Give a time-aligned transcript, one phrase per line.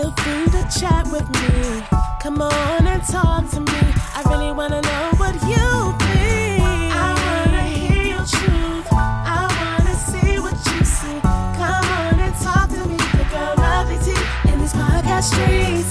[0.00, 1.82] Feel free to chat with me.
[2.22, 3.80] Come on and talk to me.
[4.16, 6.62] I really wanna know what you think.
[6.96, 8.86] I wanna hear your truth.
[8.90, 11.20] I wanna see what you see.
[11.20, 12.96] Come on and talk to me.
[12.96, 15.89] The girl lovely tea in these podcast streets.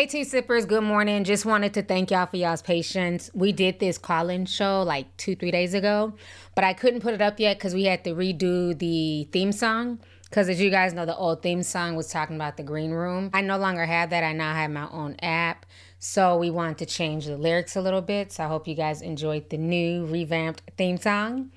[0.00, 1.24] Hey, Tea Sippers, good morning.
[1.24, 3.30] Just wanted to thank y'all for y'all's patience.
[3.34, 6.14] We did this call in show like two, three days ago,
[6.54, 10.00] but I couldn't put it up yet because we had to redo the theme song.
[10.24, 13.28] Because as you guys know, the old theme song was talking about the green room.
[13.34, 14.24] I no longer have that.
[14.24, 15.66] I now have my own app.
[15.98, 18.32] So we wanted to change the lyrics a little bit.
[18.32, 21.50] So I hope you guys enjoyed the new revamped theme song.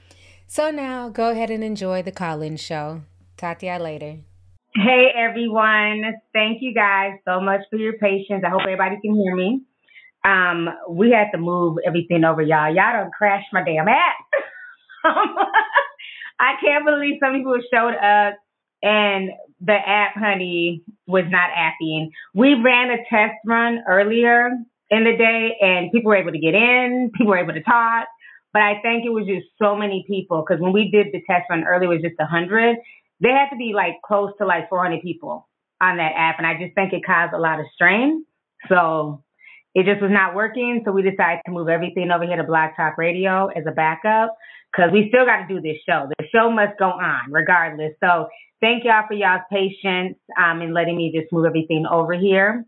[0.48, 3.04] So now go ahead and enjoy the call in show.
[3.38, 4.18] Talk to y'all later.
[4.76, 6.02] Hey everyone.
[6.34, 8.44] Thank you guys so much for your patience.
[8.44, 9.62] I hope everybody can hear me.
[10.26, 12.74] Um, we had to move everything over, y'all.
[12.74, 14.16] Y'all done crashed my damn app.
[16.40, 18.34] I can't believe some people showed up
[18.82, 19.30] and
[19.62, 22.10] the app, honey, was not apping.
[22.34, 24.50] We ran a test run earlier
[24.90, 28.08] in the day and people were able to get in, people were able to talk.
[28.54, 31.46] But I think it was just so many people because when we did the test
[31.52, 32.78] run earlier, it was just 100
[33.24, 35.48] they had to be like close to like 400 people
[35.82, 36.36] on that app.
[36.38, 38.26] And I just think it caused a lot of strain.
[38.68, 39.24] So
[39.74, 40.82] it just was not working.
[40.86, 44.36] So we decided to move everything over here to Blog Talk Radio as a backup
[44.72, 46.10] because we still got to do this show.
[46.18, 47.94] The show must go on regardless.
[48.04, 48.28] So
[48.62, 52.66] thank y'all for y'all's patience um, in letting me just move everything over here.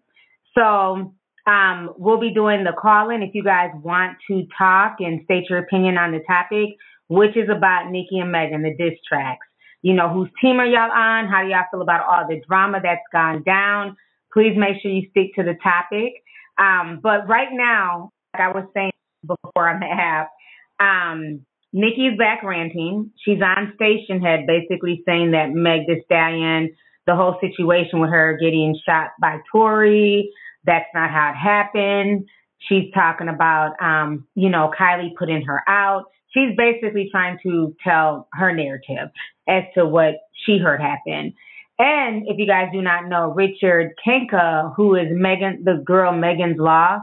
[0.57, 1.13] So
[1.47, 5.49] um, we'll be doing the call in if you guys want to talk and state
[5.49, 6.75] your opinion on the topic,
[7.07, 9.45] which is about Nicki and Megan, the diss tracks.
[9.85, 11.27] You know, whose team are y'all on?
[11.27, 13.95] How do y'all feel about all the drama that's gone down?
[14.33, 16.23] Please make sure you stick to the topic.
[16.57, 20.31] Um, but right now, like I was saying before on the app,
[20.79, 23.11] um, Nicki's back ranting.
[23.23, 26.75] She's on Stationhead, basically saying that Meg Thee Stallion,
[27.05, 30.31] the whole situation with her getting shot by Tory,
[30.63, 32.27] that's not how it happened.
[32.57, 36.05] She's talking about, um, you know, Kylie putting her out.
[36.35, 39.09] She's basically trying to tell her narrative
[39.47, 40.15] as to what
[40.45, 41.33] she heard happen.
[41.79, 46.57] And if you guys do not know, Richard Kanka, who is Megan, the girl Megan's
[46.59, 46.99] Law,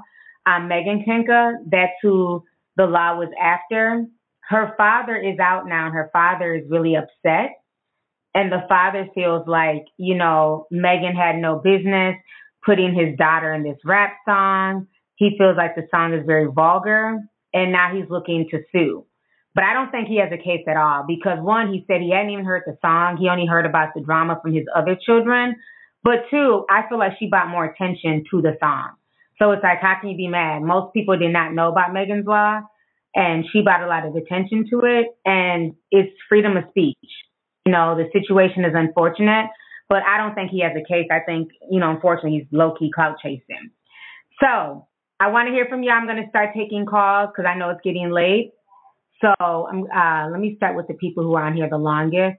[0.46, 2.44] um, Megan Kanka, that's who
[2.76, 4.04] the law was after.
[4.48, 7.58] Her father is out now, and her father is really upset.
[8.34, 12.16] And the father feels like, you know, Megan had no business
[12.64, 14.88] putting his daughter in this rap song.
[15.16, 17.18] He feels like the song is very vulgar,
[17.52, 19.06] and now he's looking to sue.
[19.54, 22.10] But I don't think he has a case at all because one, he said he
[22.10, 23.18] hadn't even heard the song.
[23.20, 25.56] He only heard about the drama from his other children.
[26.02, 28.92] But two, I feel like she brought more attention to the song.
[29.38, 30.62] So it's like, how can you be mad?
[30.62, 32.60] Most people did not know about Megan's Law
[33.14, 36.96] and she brought a lot of attention to it and it's freedom of speech.
[37.66, 39.46] You know, the situation is unfortunate,
[39.88, 41.08] but I don't think he has a case.
[41.10, 43.70] I think, you know, unfortunately he's low key clout chasing.
[44.42, 44.88] So
[45.20, 45.90] I want to hear from you.
[45.90, 48.52] I'm going to start taking calls because I know it's getting late.
[49.22, 52.38] So um, uh, let me start with the people who are on here the longest.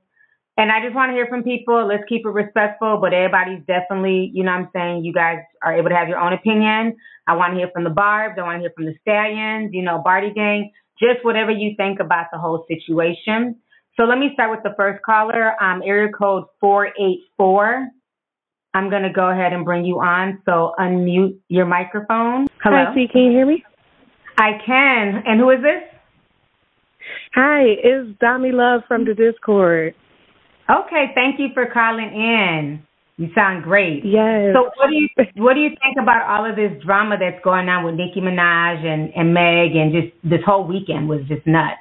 [0.55, 1.87] And I just want to hear from people.
[1.87, 5.05] Let's keep it respectful, but everybody's definitely, you know what I'm saying?
[5.05, 6.95] You guys are able to have your own opinion.
[7.25, 8.35] I want to hear from the Barbs.
[8.37, 11.99] I want to hear from the Stallions, you know, Bardi Gang, just whatever you think
[11.99, 13.55] about the whole situation.
[13.97, 17.87] So let me start with the first caller, um, area code 484.
[18.75, 20.41] I'm going to go ahead and bring you on.
[20.45, 22.47] So unmute your microphone.
[22.61, 22.85] Hello.
[22.89, 23.07] Hi, C.
[23.11, 23.63] Can you hear me?
[24.37, 25.23] I can.
[25.25, 25.92] And who is this?
[27.35, 29.95] Hi, it's Dami Love from the Discord.
[30.69, 32.83] Okay, thank you for calling in.
[33.17, 34.03] You sound great.
[34.03, 34.55] Yes.
[34.55, 37.69] So what do you what do you think about all of this drama that's going
[37.69, 41.77] on with Nicki Minaj and, and Meg and just this whole weekend was just nuts.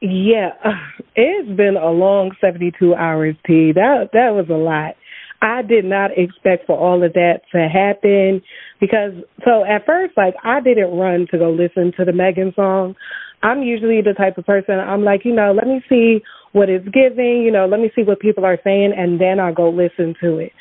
[0.00, 0.50] Yeah,
[1.16, 3.72] it's been a long 72 hours, T.
[3.72, 4.94] That that was a lot.
[5.40, 8.42] I did not expect for all of that to happen
[8.80, 9.12] because
[9.44, 12.96] so at first like I didn't run to go listen to the Megan song.
[13.42, 16.20] I'm usually the type of person I'm like, you know, let me see
[16.52, 19.54] what it's giving, you know, let me see what people are saying and then I'll
[19.54, 20.52] go listen to it.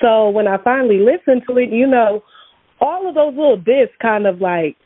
[0.00, 2.22] So when I finally listened to it, you know,
[2.80, 4.76] all of those little bits kind of like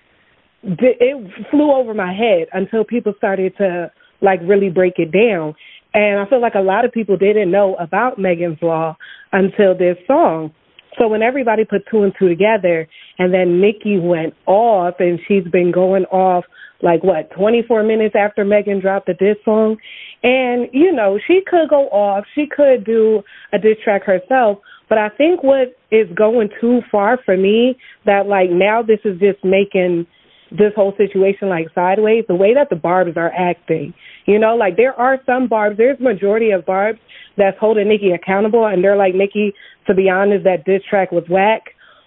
[0.62, 3.90] it flew over my head until people started to
[4.20, 5.54] like really break it down.
[5.94, 8.96] And I feel like a lot of people didn't know about Megan's Law
[9.32, 10.52] until this song.
[10.98, 12.88] So when everybody put two and two together
[13.18, 16.44] and then Nicki went off and she's been going off
[16.82, 19.76] like what 24 minutes after Megan dropped the diss song,
[20.22, 24.58] and you know she could go off, she could do a diss track herself,
[24.88, 29.18] but I think what is going too far for me that like now this is
[29.18, 30.06] just making
[30.50, 32.24] this whole situation like sideways.
[32.28, 33.94] The way that the Barbs are acting,
[34.26, 37.00] you know, like there are some Barbs, there's majority of Barbs
[37.36, 39.54] that's holding Nicki accountable, and they're like Nicki.
[39.86, 41.62] To be honest, that diss track was whack.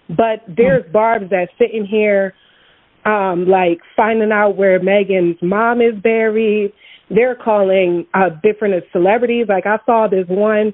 [0.08, 0.92] But there's hmm.
[0.92, 2.34] Barbs that's sitting here
[3.04, 6.72] um, like finding out where Megan's mom is buried.
[7.08, 9.46] They're calling uh, different celebrities.
[9.48, 10.72] Like I saw this one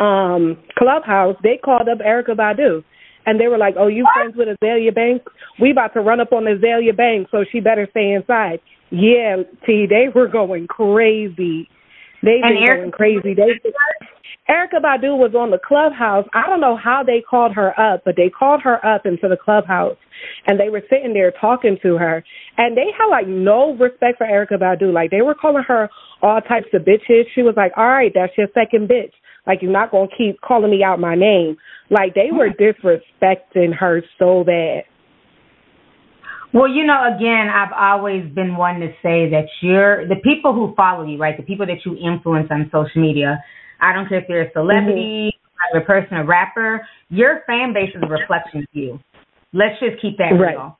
[0.00, 1.36] um, clubhouse.
[1.42, 2.84] They called up Erykah Badu,
[3.26, 5.32] and they were like, "Oh, you friends with Azealia Banks?
[5.60, 8.60] We about to run up on Azealia Banks, so she better stay inside."
[8.90, 9.86] Yeah, T.
[9.88, 11.68] They were going crazy.
[12.22, 13.34] They were going crazy.
[13.34, 13.60] They
[14.48, 16.24] Erykah Badu was on the clubhouse.
[16.32, 19.36] I don't know how they called her up, but they called her up into the
[19.36, 19.96] clubhouse
[20.46, 22.24] and they were sitting there talking to her
[22.56, 24.92] and they had like no respect for Erykah Badu.
[24.92, 25.90] Like they were calling her
[26.22, 27.24] all types of bitches.
[27.34, 29.12] She was like, All right, that's your second bitch.
[29.46, 31.56] Like you're not gonna keep calling me out my name.
[31.90, 34.84] Like they were disrespecting her so bad.
[36.54, 40.74] Well, you know, again, I've always been one to say that you're the people who
[40.74, 41.36] follow you, right?
[41.36, 43.44] The people that you influence on social media,
[43.80, 45.78] I don't care if you're a celebrity, mm-hmm.
[45.78, 46.86] a person, a rapper.
[47.08, 49.00] Your fan base is a reflection of you.
[49.52, 50.56] Let's just keep that right.
[50.56, 50.76] real.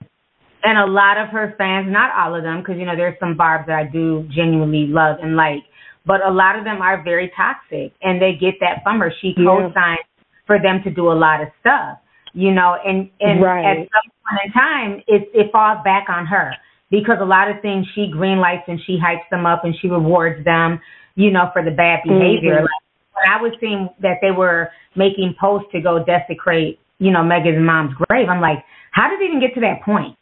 [0.64, 3.36] And a lot of her fans, not all of them, because you know there's some
[3.36, 5.62] barbs that I do genuinely love and like,
[6.04, 9.12] but a lot of them are very toxic, and they get that from her.
[9.20, 10.08] She co-signs
[10.46, 11.98] for them to do a lot of stuff,
[12.32, 13.64] you know, and and right.
[13.64, 16.52] at some point in time, it it falls back on her
[16.90, 20.44] because a lot of things she greenlights and she hypes them up and she rewards
[20.44, 20.80] them,
[21.14, 22.56] you know, for the bad behavior.
[22.56, 22.64] Mm-hmm.
[22.64, 22.87] Like
[23.18, 27.64] when I was seeing that they were making posts to go desecrate, you know, Megan's
[27.64, 28.58] mom's grave, I'm like,
[28.92, 30.16] how did it even get to that point?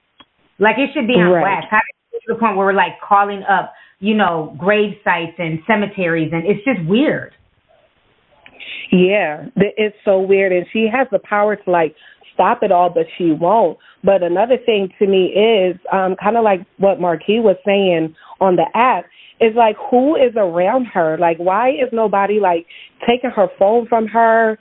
[0.58, 1.42] Like it should be on right.
[1.42, 1.66] wax.
[1.70, 4.94] How did it get to the point where we're like calling up, you know, grave
[5.04, 7.32] sites and cemeteries, and it's just weird.
[8.92, 11.94] Yeah, it's so weird, and she has the power to like
[12.32, 13.78] stop it all, but she won't.
[14.04, 18.56] But another thing to me is um, kind of like what Marquis was saying on
[18.56, 19.06] the app
[19.40, 21.16] is like who is around her?
[21.18, 22.66] Like why is nobody like
[23.06, 24.58] taking her phone from her,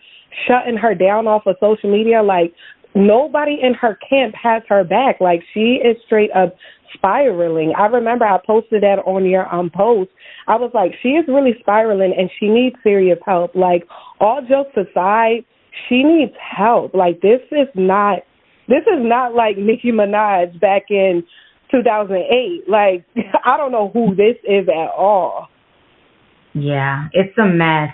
[0.47, 2.21] shutting her down off of social media?
[2.21, 2.53] Like
[2.93, 5.21] nobody in her camp has her back.
[5.21, 6.55] Like she is straight up
[6.93, 7.73] spiraling.
[7.77, 10.11] I remember I posted that on your um post.
[10.47, 13.55] I was like, she is really spiraling and she needs serious help.
[13.55, 13.87] Like
[14.19, 15.45] all jokes aside,
[15.87, 16.93] she needs help.
[16.93, 18.19] Like this is not
[18.67, 21.23] this is not like Nicki Minaj back in
[21.75, 22.69] 2008.
[22.69, 23.05] Like,
[23.45, 25.49] I don't know who this is at all.
[26.53, 27.89] Yeah, it's a mess.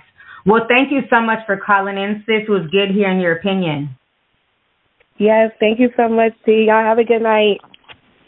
[0.46, 2.48] Well, thank you so much for calling in, sis.
[2.48, 3.96] It was good hearing your opinion.
[5.18, 6.66] Yes, thank you so much, T.
[6.68, 7.58] Y'all have a good night.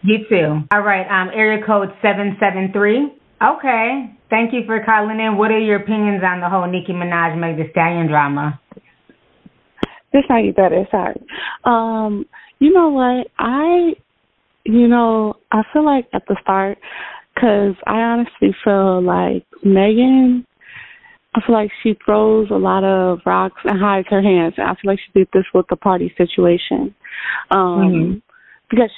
[0.03, 0.61] You too.
[0.71, 3.13] All right, um, area code 773.
[3.41, 5.37] Okay, thank you for calling in.
[5.37, 8.59] What are your opinions on the whole Nicki Minaj Meg Thee Stallion drama?
[10.11, 10.87] This how you better.
[10.91, 11.19] Sorry.
[11.63, 12.25] Um,
[12.59, 13.27] you know what?
[13.39, 13.93] I
[14.65, 16.77] you know, I feel like at the start,
[17.33, 20.45] because I honestly feel like Megan,
[21.35, 24.53] I feel like she throws a lot of rocks and hides her hands.
[24.57, 26.95] And I feel like she did this with the party situation.
[27.51, 28.13] Um, mm-hmm.
[28.69, 28.91] Because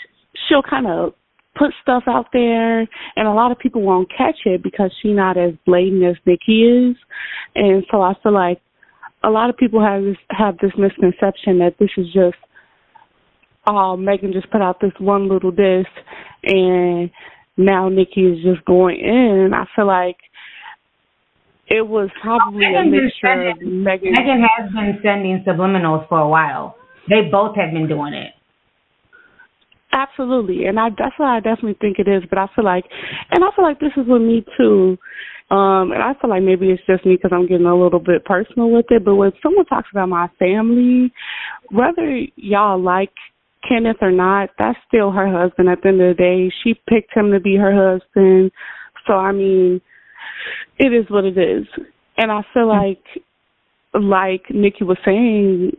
[0.48, 1.14] she'll kind of
[1.58, 5.38] put stuff out there and a lot of people won't catch it because she's not
[5.38, 6.98] as blatant as Nicki is.
[7.56, 8.62] And so I feel like
[9.24, 12.38] a lot of people have this have this misconception that this is just
[13.68, 15.90] oh, Megan just put out this one little disc
[16.44, 17.10] and
[17.58, 19.52] now Nicki is just going in.
[19.54, 20.18] I feel like
[21.68, 24.12] it was probably oh, a mixture of Megan.
[24.14, 26.76] Megan has been sending subliminals for a while.
[27.10, 28.32] They both have been doing it.
[29.92, 32.24] Absolutely, and I that's what I definitely think it is.
[32.30, 32.84] But I feel like,
[33.32, 34.98] and I feel like this is with me too.
[35.50, 38.26] Um, and I feel like maybe it's just me because I'm getting a little bit
[38.26, 39.06] personal with it.
[39.06, 41.14] But when someone talks about my family,
[41.72, 43.14] whether y'all like
[43.68, 46.54] Kenneth or not, that's still her husband at the end of the day.
[46.64, 48.52] She picked him to be her husband.
[49.08, 49.82] So I mean,
[50.78, 51.66] it is what it is.
[52.18, 52.88] And I feel mm-hmm.
[52.88, 53.24] like
[53.94, 55.72] like Nicki was saying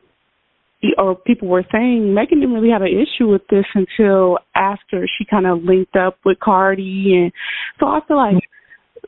[0.99, 5.25] or people were saying Megan didn't really have an issue with this until after she
[5.25, 7.33] kind of linked up with Cardi and
[7.81, 8.43] so I feel like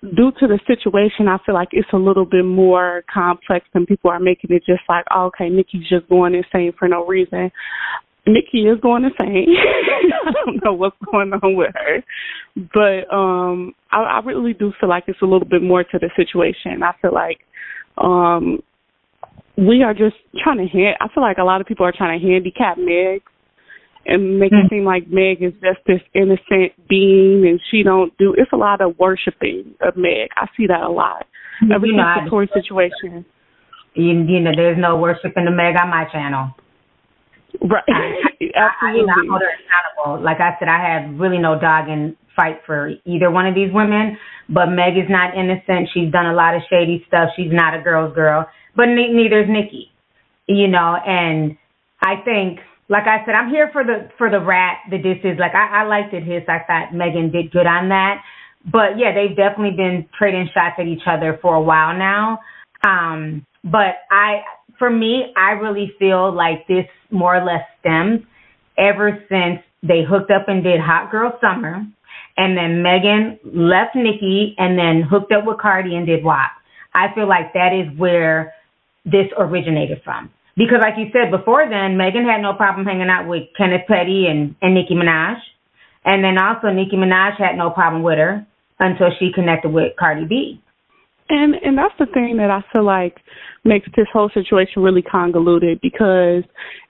[0.03, 4.11] due to the situation I feel like it's a little bit more complex than people
[4.11, 7.51] are making it just like oh, okay Nicki's just going insane for no reason
[8.29, 9.49] Nicki is going insane.
[10.27, 12.05] I don't know what's going on with her,
[12.57, 16.11] but um, I, I really do feel like it's a little bit more to the
[16.17, 16.83] situation.
[16.83, 17.39] I feel like
[17.97, 18.61] um,
[19.57, 20.97] we are just trying to hand.
[21.01, 23.23] I feel like a lot of people are trying to handicap Meg,
[24.07, 24.67] and make mm-hmm.
[24.67, 28.35] it seem like Meg is just this innocent being and she don't do.
[28.37, 30.31] It's a lot of worshiping of Meg.
[30.37, 31.27] I see that a lot.
[31.63, 33.27] Ever since the Tory situation.
[33.95, 36.55] You, you know, there's no worshiping the Meg on my channel.
[37.61, 37.85] Right.
[37.89, 38.57] Absolutely.
[38.57, 40.25] I, know, I hold her accountable.
[40.25, 43.73] Like I said, I have really no dog in fight for either one of these
[43.73, 44.17] women.
[44.49, 45.91] But Meg is not innocent.
[45.93, 47.31] She's done a lot of shady stuff.
[47.37, 48.47] She's not a girl's girl.
[48.77, 49.91] But ne- neither is Nicki.
[50.47, 51.59] You know, and
[52.01, 54.79] I think, like I said, I'm here for the for the rat.
[54.91, 56.23] The this is like I, I liked it.
[56.25, 58.23] Hiss I thought Megan did good on that.
[58.65, 62.39] But yeah, they've definitely been trading shots at each other for a while now.
[62.83, 64.41] Um, but I,
[64.79, 68.21] for me, I really feel like this more or less stems
[68.77, 71.85] ever since they hooked up and did Hot Girl Summer,
[72.37, 76.51] and then Megan left Nicki and then hooked up with Cardi and did WAP.
[76.95, 78.55] I feel like that is where
[79.05, 80.31] this originated from.
[80.57, 84.27] Because like you said before then, Megan had no problem hanging out with Kenneth Petty
[84.27, 85.37] and, and Nicki Minaj.
[86.05, 88.47] And then also Nicki Minaj had no problem with her
[88.81, 90.61] until she connected with Cardi B.
[91.31, 93.17] And and that's the thing that I feel like
[93.65, 96.43] makes this whole situation really convoluted because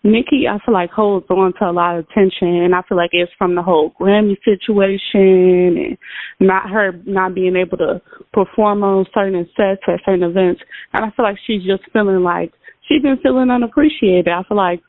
[0.04, 3.10] Nicki I feel like holds on to a lot of tension and I feel like
[3.12, 5.98] it's from the whole Grammy situation and
[6.38, 8.00] not her not being able to
[8.32, 10.60] perform on certain sets at certain events.
[10.92, 12.52] And I feel like she's just feeling like
[12.86, 14.28] she's been feeling unappreciated.
[14.28, 14.80] I feel like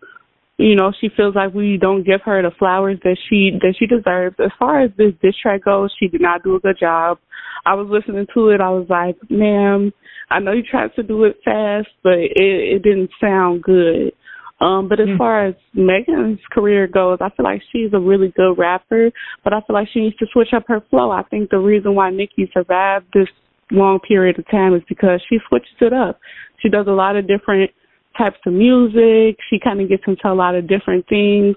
[0.59, 3.87] you know she feels like we don't give her the flowers that she that she
[3.87, 4.35] deserves.
[4.43, 7.17] As far as this diss track goes she did not do a good job.
[7.65, 8.61] I was listening to it.
[8.61, 9.91] I was like ma'am
[10.31, 14.11] i know you tried to do it fast but it it didn't sound good.
[14.59, 15.17] Um but as mm-hmm.
[15.17, 19.11] far as megan's career goes i feel like she's a really good rapper
[19.45, 21.09] but i feel like she needs to switch up her flow.
[21.09, 23.29] I think the reason why nicki survived this
[23.71, 26.19] long period of time is because she switches it up.
[26.61, 27.71] She does a lot of different
[28.19, 29.37] types of music.
[29.49, 31.55] She kind of gets into a lot of different things.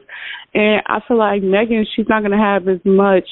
[0.55, 3.29] And I feel like Megan, she's not going to have as much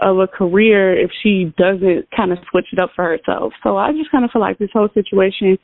[0.00, 3.52] of a career if she doesn't kind of switch it up for herself.
[3.62, 5.56] So I just kind of feel like this whole situation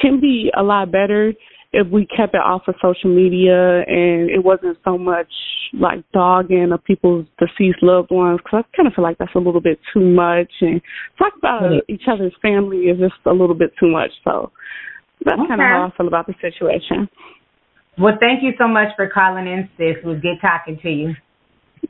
[0.00, 1.32] can be a lot better
[1.72, 5.26] if we kept it off of social media and it wasn't so much
[5.72, 9.40] like dogging of people's deceased loved ones because I kind of feel like that's a
[9.40, 10.80] little bit too much and
[11.18, 14.10] talk about each other's family is just a little bit too much.
[14.22, 14.52] So
[15.24, 15.48] that's okay.
[15.48, 17.08] kind of how I feel about the situation.
[17.98, 20.02] Well, thank you so much for calling in, sis.
[20.02, 21.14] It was good talking to you.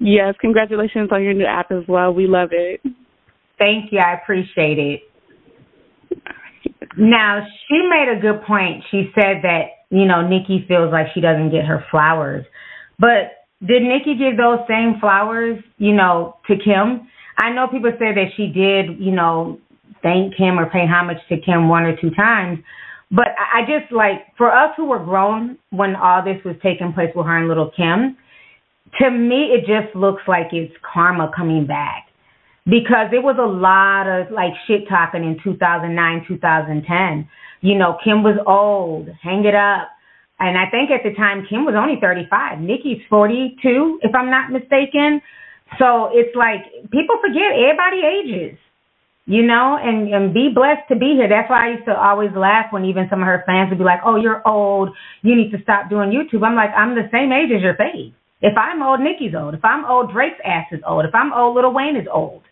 [0.01, 2.13] Yes, congratulations on your new app as well.
[2.13, 2.81] We love it.
[3.59, 4.01] Thank you.
[4.01, 5.01] I appreciate it.
[6.97, 8.85] Now, she made a good point.
[8.91, 12.45] She said that, you know, Nicki feels like she doesn't get her flowers.
[12.99, 17.09] But did Nicki give those same flowers, you know, to Kim?
[17.39, 19.59] I know people say that she did, you know,
[20.03, 22.59] thank Kim or pay homage to Kim one or two times,
[23.11, 27.11] but I just like for us who were grown when all this was taking place
[27.15, 28.17] with her and little Kim,
[29.01, 32.09] to me it just looks like it's karma coming back.
[32.67, 37.29] Because it was a lot of like shit talking in 2009, 2010.
[37.61, 39.93] You know, Kim was old, hang it up.
[40.41, 42.61] And I think at the time Kim was only 35.
[42.61, 45.21] Nicki's 42, if I'm not mistaken.
[45.79, 48.59] So it's like people forget everybody ages
[49.27, 51.29] you know, and and be blessed to be here.
[51.29, 53.85] That's why I used to always laugh when even some of her fans would be
[53.85, 54.91] like, "Oh, you're old.
[55.23, 58.13] You need to stop doing YouTube." I'm like, I'm the same age as your face.
[58.43, 59.55] If I'm old, Nicki's old.
[59.55, 61.07] If I'm old, Drake's ass is old.
[61.07, 62.43] If I'm old, Little Wayne is old.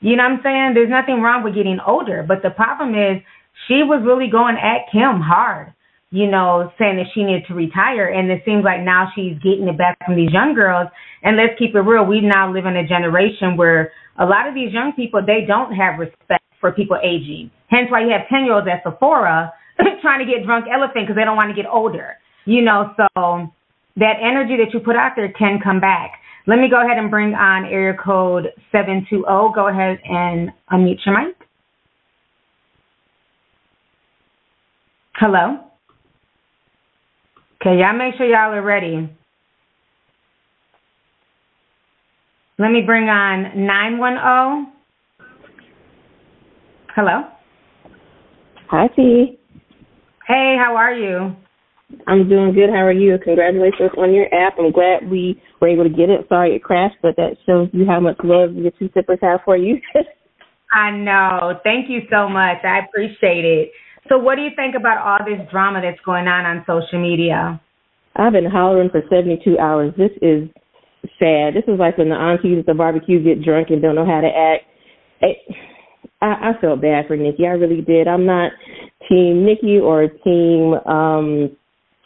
[0.00, 0.72] You know what I'm saying?
[0.72, 3.20] There's nothing wrong with getting older, but the problem is
[3.68, 5.74] she was really going at Kim hard.
[6.10, 9.68] You know, saying that she needed to retire, and it seems like now she's getting
[9.68, 10.88] it back from these young girls.
[11.22, 14.54] And let's keep it real, we now live in a generation where a lot of
[14.54, 17.50] these young people, they don't have respect for people aging.
[17.68, 19.52] Hence why you have 10 year olds at Sephora
[20.02, 22.16] trying to get drunk elephant because they don't want to get older.
[22.44, 23.48] You know, so
[23.96, 26.12] that energy that you put out there can come back.
[26.46, 29.24] Let me go ahead and bring on area code 720.
[29.54, 31.36] Go ahead and unmute your mic.
[35.14, 35.60] Hello?
[37.60, 39.08] Okay, y'all make sure y'all are ready.
[42.60, 44.72] Let me bring on 910.
[46.94, 47.22] Hello.
[48.68, 49.38] Hi, T.
[50.28, 51.34] Hey, how are you?
[52.06, 52.68] I'm doing good.
[52.68, 53.16] How are you?
[53.24, 54.58] Congratulations on your app.
[54.58, 56.28] I'm glad we were able to get it.
[56.28, 59.56] Sorry it crashed, but that shows you how much love your two sippers have for
[59.56, 59.80] you.
[60.70, 61.58] I know.
[61.64, 62.58] Thank you so much.
[62.62, 63.70] I appreciate it.
[64.10, 67.58] So, what do you think about all this drama that's going on on social media?
[68.16, 69.94] I've been hollering for 72 hours.
[69.96, 70.50] This is
[71.18, 71.54] sad.
[71.54, 74.20] This is like when the aunties at the barbecue get drunk and don't know how
[74.20, 74.64] to act.
[75.20, 75.36] It,
[76.20, 77.46] I, I felt bad for Nicki.
[77.46, 78.08] I really did.
[78.08, 78.52] I'm not
[79.08, 81.56] team Nicki or team um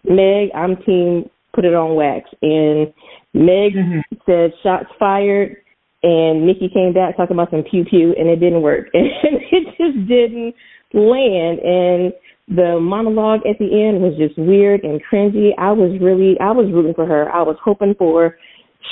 [0.04, 0.50] Meg.
[0.54, 2.28] I'm team put it on wax.
[2.42, 2.92] And
[3.32, 4.02] Meg Mhm.
[4.26, 5.56] said shots fired,
[6.02, 9.76] and Nicki came back talking about some pew pew, and it didn't work, and it
[9.78, 10.54] just didn't
[10.92, 11.58] land.
[11.60, 12.12] And
[12.48, 15.52] the monologue at the end was just weird and cringy.
[15.58, 17.30] I was really, I was rooting for her.
[17.32, 18.36] I was hoping for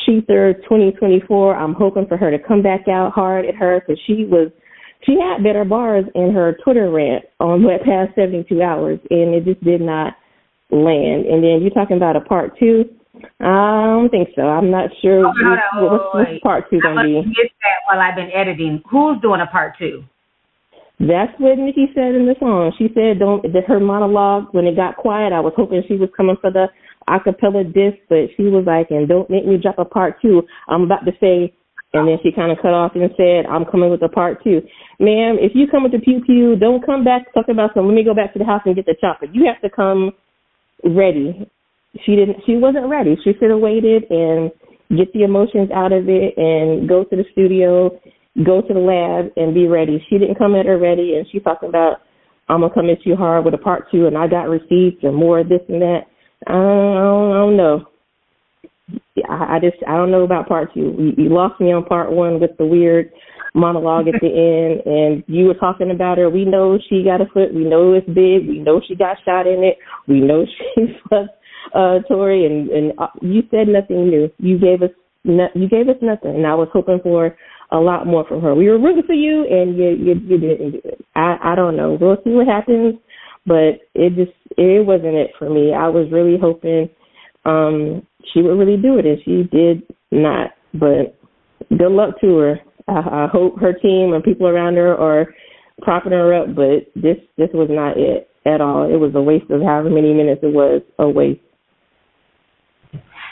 [0.06, 1.56] Shether 2024.
[1.56, 4.50] I'm hoping for her to come back out hard at her because she was,
[5.04, 9.44] she had better bars in her Twitter rant on the past 72 hours, and it
[9.44, 10.14] just did not
[10.70, 11.26] land.
[11.26, 12.84] And then you're talking about a part two.
[13.40, 14.42] I don't think so.
[14.42, 17.14] I'm not sure Oh, on, what, what's, what's part two gonna be.
[17.16, 18.82] have that while I've been editing.
[18.90, 20.02] Who's doing a part two?
[20.98, 22.72] That's what Nicki said in the song.
[22.78, 26.08] She said, "Don't." That her monologue when it got quiet, I was hoping she was
[26.16, 26.66] coming for the
[27.08, 30.42] acapella disc, but she was like, "And don't make me drop a part two.
[30.68, 31.52] I'm about to say."
[31.94, 34.62] And then she kind of cut off and said, "I'm coming with a part two,
[34.98, 35.38] ma'am.
[35.38, 37.86] If you come with the pew pew, don't come back talking about some.
[37.86, 39.26] Let me go back to the house and get the chopper.
[39.26, 40.12] You have to come
[40.84, 41.46] ready."
[42.04, 42.44] She didn't.
[42.46, 43.16] She wasn't ready.
[43.22, 44.50] She should have waited and
[44.96, 47.98] get the emotions out of it and go to the studio
[48.44, 50.04] go to the lab and be ready.
[50.08, 51.98] She didn't come at her ready, and she talking about
[52.48, 55.14] I'm gonna come at you hard with a part two, and I got receipts and
[55.14, 56.06] more of this and that.
[56.46, 57.86] I don't, I don't, I don't know.
[59.28, 60.94] I, I just I don't know about part two.
[60.98, 63.10] You, you lost me on part one with the weird
[63.54, 66.30] monologue at the end, and you were talking about her.
[66.30, 67.54] We know she got a foot.
[67.54, 68.48] We know it's big.
[68.48, 69.78] We know she got shot in it.
[70.08, 70.44] We know
[70.74, 71.28] she was
[71.74, 74.30] uh Tory, and and uh, you said nothing new.
[74.38, 74.90] You gave us
[75.24, 77.36] no, you gave us nothing, and I was hoping for
[77.70, 78.54] a lot more from her.
[78.54, 81.04] We were rooting for you, and you you, you didn't do it.
[81.14, 81.96] I I don't know.
[82.00, 82.96] We'll see what happens,
[83.46, 85.72] but it just it wasn't it for me.
[85.72, 86.88] I was really hoping
[87.44, 90.50] um she would really do it, and she did not.
[90.74, 91.18] But
[91.70, 92.60] good luck to her.
[92.88, 95.26] I, I hope her team and people around her are
[95.80, 96.54] propping her up.
[96.54, 98.84] But this this was not it at all.
[98.92, 101.40] It was a waste of however many minutes it was a waste.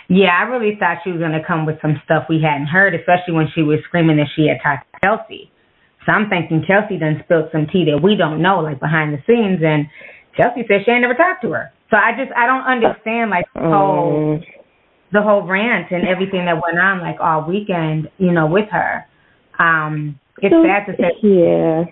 [0.09, 3.35] Yeah, I really thought she was gonna come with some stuff we hadn't heard, especially
[3.35, 5.53] when she was screaming that she to Chelsea.
[6.07, 9.21] So I'm thinking Chelsea done spilled some tea that we don't know, like behind the
[9.27, 9.87] scenes, and
[10.37, 11.73] Chelsea said she ain't never talked to her.
[11.91, 14.43] So I just I don't understand like the whole Um,
[15.13, 19.05] the whole rant and everything that went on like all weekend, you know, with her.
[19.59, 21.13] Um, it's so- sad to say.
[21.23, 21.85] Yeah.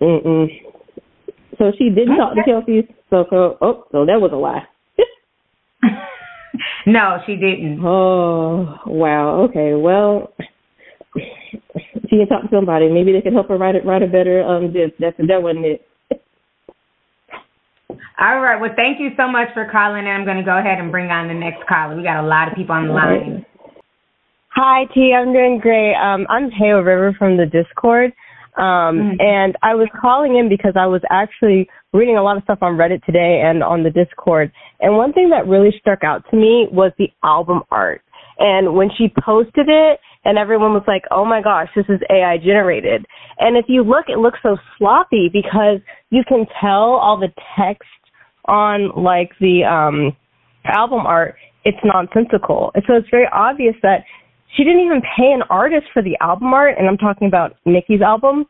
[0.00, 0.48] Mm-mm.
[1.58, 2.88] So she didn't talk to Chelsea.
[3.10, 4.66] So, so oh, so that was a lie.
[6.86, 7.80] no, she didn't.
[7.84, 9.46] Oh wow.
[9.48, 9.74] Okay.
[9.74, 10.32] Well,
[12.08, 12.88] she can talk to somebody.
[12.88, 13.84] Maybe they could help her write it.
[13.84, 14.72] Write a better um.
[14.72, 15.86] This that's that wasn't it.
[18.20, 18.60] All right.
[18.60, 21.10] Well, thank you so much for calling, and I'm going to go ahead and bring
[21.10, 21.96] on the next caller.
[21.96, 23.44] We got a lot of people on the line.
[24.54, 25.12] Hi, T.
[25.12, 25.94] I'm doing great.
[25.96, 28.12] Um, I'm Hayo River from the Discord.
[28.56, 29.20] Um, Mhm.
[29.20, 32.76] and I was calling in because I was actually reading a lot of stuff on
[32.76, 34.52] Reddit today and on the Discord.
[34.80, 38.03] And one thing that really struck out to me was the album art.
[38.38, 42.38] And when she posted it, and everyone was like, oh my gosh, this is AI
[42.38, 43.04] generated.
[43.38, 47.88] And if you look, it looks so sloppy because you can tell all the text
[48.46, 50.16] on like the um
[50.64, 52.70] album art, it's nonsensical.
[52.74, 54.04] And so it's very obvious that
[54.56, 58.00] she didn't even pay an artist for the album art, and I'm talking about Nicki's
[58.00, 58.46] album.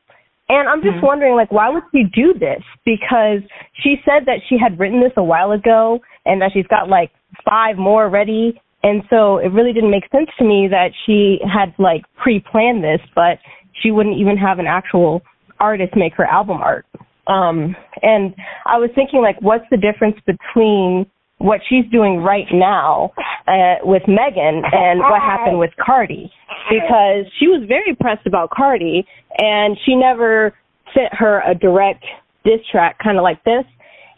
[0.49, 1.03] And I'm just Mhm.
[1.03, 2.62] wondering, like, why would she do this?
[2.85, 3.40] Because
[3.73, 7.11] she said that she had written this a while ago, and that she's got like
[7.49, 8.61] five more ready.
[8.85, 13.01] And so it really didn't make sense to me that she had like pre-planned this,
[13.14, 13.38] but
[13.83, 15.23] she wouldn't even have an actual
[15.59, 16.85] artist make her album art.
[17.27, 18.35] Um, and
[18.66, 21.07] I was thinking, like, what's the difference between
[21.38, 23.12] what she's doing right now
[23.49, 26.31] uh, with Megan and what happened with Cardi?
[26.68, 29.07] Because she was very pressed about Cardi,
[29.38, 30.53] and she never
[30.92, 32.05] sent her a direct
[32.44, 33.64] diss track, kind of like this.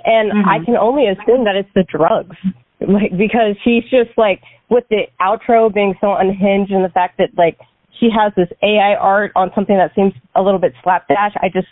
[0.04, 0.48] And Mhm.
[0.48, 2.36] I can only assume that it's the drugs,
[2.80, 7.30] like because she's just like with the outro being so unhinged and the fact that
[7.36, 7.58] like
[8.00, 11.32] she has this AI art on something that seems a little bit slapdash.
[11.40, 11.68] I just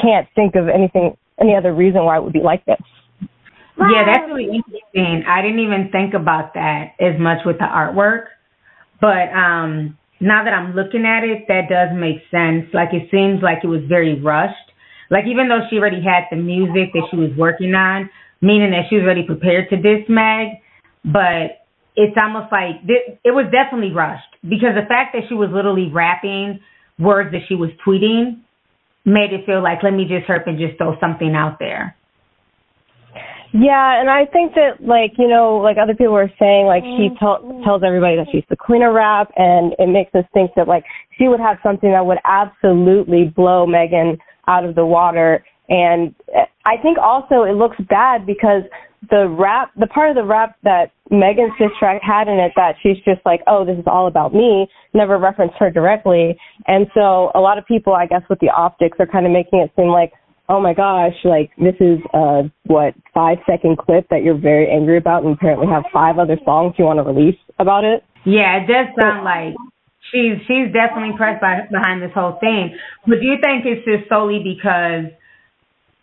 [0.00, 2.80] can't think of anything, any other reason why it would be like this.
[3.76, 5.24] Yeah, that's really interesting.
[5.26, 8.26] I didn't even think about that as much with the artwork.
[9.00, 12.70] But um now that I'm looking at it, that does make sense.
[12.72, 14.70] Like it seems like it was very rushed.
[15.10, 18.08] Like even though she already had the music that she was working on,
[18.40, 20.62] meaning that she was already prepared to diss Meg,
[21.04, 21.63] but
[21.96, 25.90] it's almost like th- it was definitely rushed because the fact that she was literally
[25.92, 26.60] rapping
[26.98, 28.40] words that she was tweeting
[29.04, 31.96] made it feel like let me just hurp and just throw something out there.
[33.52, 37.06] Yeah, and I think that like you know, like other people are saying, like she
[37.06, 37.22] mm-hmm.
[37.22, 40.66] tell, tells everybody that she's the queen of rap, and it makes us think that
[40.66, 40.82] like
[41.16, 45.44] she would have something that would absolutely blow Megan out of the water.
[45.68, 48.62] And eh, I think also it looks bad because
[49.10, 52.76] the rap, the part of the rap that Megan's diss track had in it that
[52.82, 56.36] she's just like, oh, this is all about me, never referenced her directly.
[56.66, 59.60] And so a lot of people, I guess, with the optics are kind of making
[59.60, 60.12] it seem like,
[60.48, 64.98] oh my gosh, like this is a what five second clip that you're very angry
[64.98, 68.04] about, and apparently have five other songs you want to release about it.
[68.24, 69.54] Yeah, it does sound like
[70.12, 72.76] she's she's definitely pressed by, behind this whole thing.
[73.06, 75.12] But do you think it's just solely because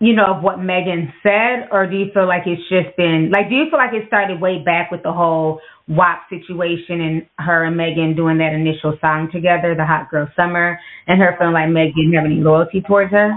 [0.01, 3.49] you know of what Megan said, or do you feel like it's just been like?
[3.49, 7.65] Do you feel like it started way back with the whole WAP situation and her
[7.65, 11.69] and Megan doing that initial song together, the Hot Girl Summer, and her feeling like
[11.69, 13.31] Megan didn't have any loyalty towards her?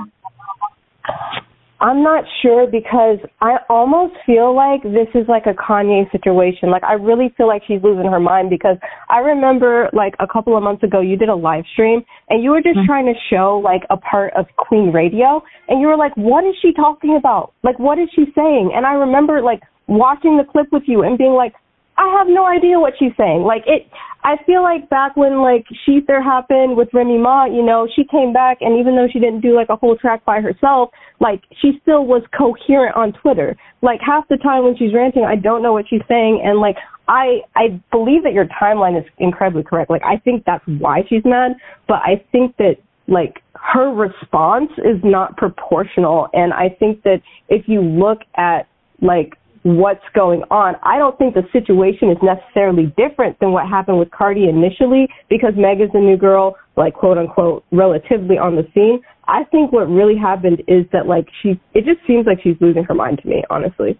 [1.84, 6.70] I'm not sure because I almost feel like this is like a Kanye situation.
[6.70, 8.78] Like I really feel like she's losing her mind because
[9.10, 12.52] I remember like a couple of months ago you did a live stream and you
[12.52, 12.86] were just mm-hmm.
[12.86, 16.54] trying to show like a part of Queen Radio and you were like, What is
[16.62, 17.52] she talking about?
[17.62, 18.72] Like what is she saying?
[18.74, 21.52] And I remember like watching the clip with you and being like,
[21.96, 23.42] I have no idea what she's saying.
[23.42, 23.86] Like it,
[24.24, 28.32] I feel like back when like Shether happened with Remy Ma, you know, she came
[28.32, 31.78] back and even though she didn't do like a whole track by herself, like she
[31.82, 33.56] still was coherent on Twitter.
[33.82, 36.76] Like half the time when she's ranting, I don't know what she's saying, and like
[37.06, 39.90] I I believe that your timeline is incredibly correct.
[39.90, 41.52] Like I think that's why she's mad,
[41.86, 42.76] but I think that
[43.06, 48.66] like her response is not proportional, and I think that if you look at
[49.02, 50.76] like what's going on.
[50.84, 55.56] I don't think the situation is necessarily different than what happened with Cardi initially because
[55.56, 59.00] Meg is the new girl, like quote unquote, relatively on the scene.
[59.26, 62.84] I think what really happened is that like she, it just seems like she's losing
[62.84, 63.98] her mind to me, honestly.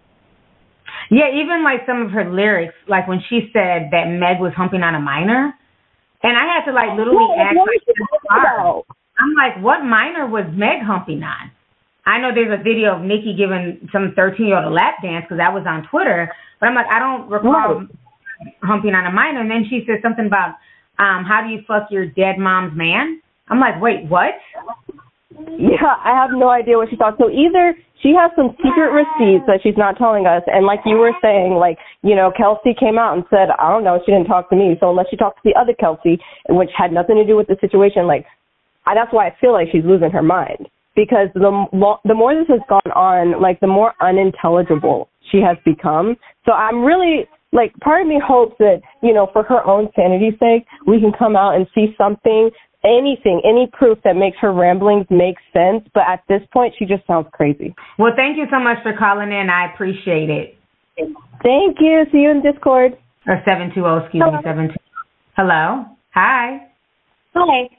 [1.09, 4.81] Yeah, even like some of her lyrics, like when she said that Meg was humping
[4.81, 5.53] on a minor,
[6.21, 8.85] and I had to like literally yeah, ask like,
[9.17, 11.49] I'm like, what minor was Meg humping on?
[12.05, 15.25] I know there's a video of Nicki giving some 13 year old a lap dance
[15.25, 18.55] because that was on Twitter, but I'm like, I don't recall right.
[18.61, 19.41] humping on a minor.
[19.41, 20.61] And then she said something about,
[21.01, 23.21] um, how do you fuck your dead mom's man?
[23.49, 24.37] I'm like, wait, what?
[25.57, 27.17] Yeah, I have no idea what she thought.
[27.17, 30.95] So either she has some secret receipts that she's not telling us, and like you
[30.95, 34.27] were saying, like you know, Kelsey came out and said, I don't know, she didn't
[34.27, 34.77] talk to me.
[34.79, 37.57] So unless she talked to the other Kelsey, which had nothing to do with the
[37.59, 38.25] situation, like
[38.85, 42.33] I, that's why I feel like she's losing her mind because the mo- the more
[42.33, 46.15] this has gone on, like the more unintelligible she has become.
[46.45, 50.39] So I'm really like part of me hopes that you know for her own sanity's
[50.39, 52.49] sake we can come out and see something
[52.83, 55.83] anything any proof that makes her ramblings make sense.
[55.93, 57.75] But at this point she just sounds crazy.
[57.99, 59.49] Well thank you so much for calling in.
[59.49, 60.57] I appreciate it.
[61.43, 62.05] Thank you.
[62.11, 62.97] See you in discord.
[63.27, 64.37] Or 720 excuse hello.
[64.37, 64.79] me 720
[65.35, 65.85] hello?
[66.13, 66.69] Hi.
[67.33, 67.69] Hi.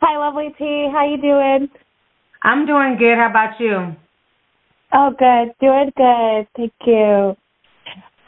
[0.00, 0.88] Hi lovely t.
[0.92, 1.68] How you doing
[2.42, 3.16] I'm doing good.
[3.16, 3.94] How about you?
[4.92, 5.54] Oh, good.
[5.60, 6.48] Doing good.
[6.56, 7.36] Thank you.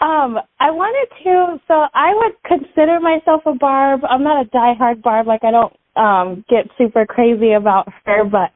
[0.01, 1.61] Um, I wanted to.
[1.69, 4.01] So I would consider myself a Barb.
[4.09, 5.27] I'm not a diehard Barb.
[5.27, 8.51] Like I don't um get super crazy about her, but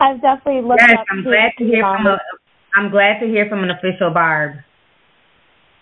[0.00, 1.06] I've definitely looked yes, up.
[1.10, 2.06] I'm glad to hear from.
[2.06, 2.18] A,
[2.74, 4.56] I'm glad to hear from an official Barb.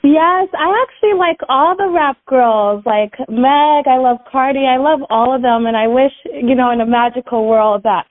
[0.02, 3.86] Yes, I actually like all the rap girls, like Meg.
[3.88, 4.64] I love Cardi.
[4.66, 8.06] I love all of them, and I wish, you know, in a magical world that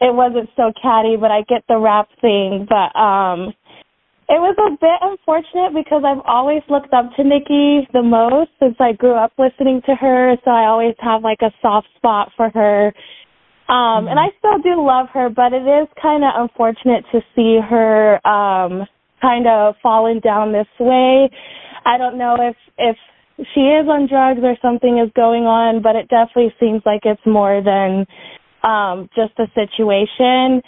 [0.00, 2.66] it wasn't so catty, but I get the rap thing.
[2.68, 3.52] But um
[4.28, 8.76] it was a bit unfortunate because I've always looked up to Nicki the most since
[8.78, 12.48] I grew up listening to her, so I always have like a soft spot for
[12.50, 12.94] her.
[13.68, 17.58] Um and I still do love her, but it is kind of unfortunate to see
[17.60, 18.86] her um
[19.20, 21.28] kind of falling down this way.
[21.84, 22.96] I don't know if if
[23.54, 27.24] she is on drugs or something is going on, but it definitely seems like it's
[27.26, 28.06] more than
[28.62, 30.62] um, just the situation.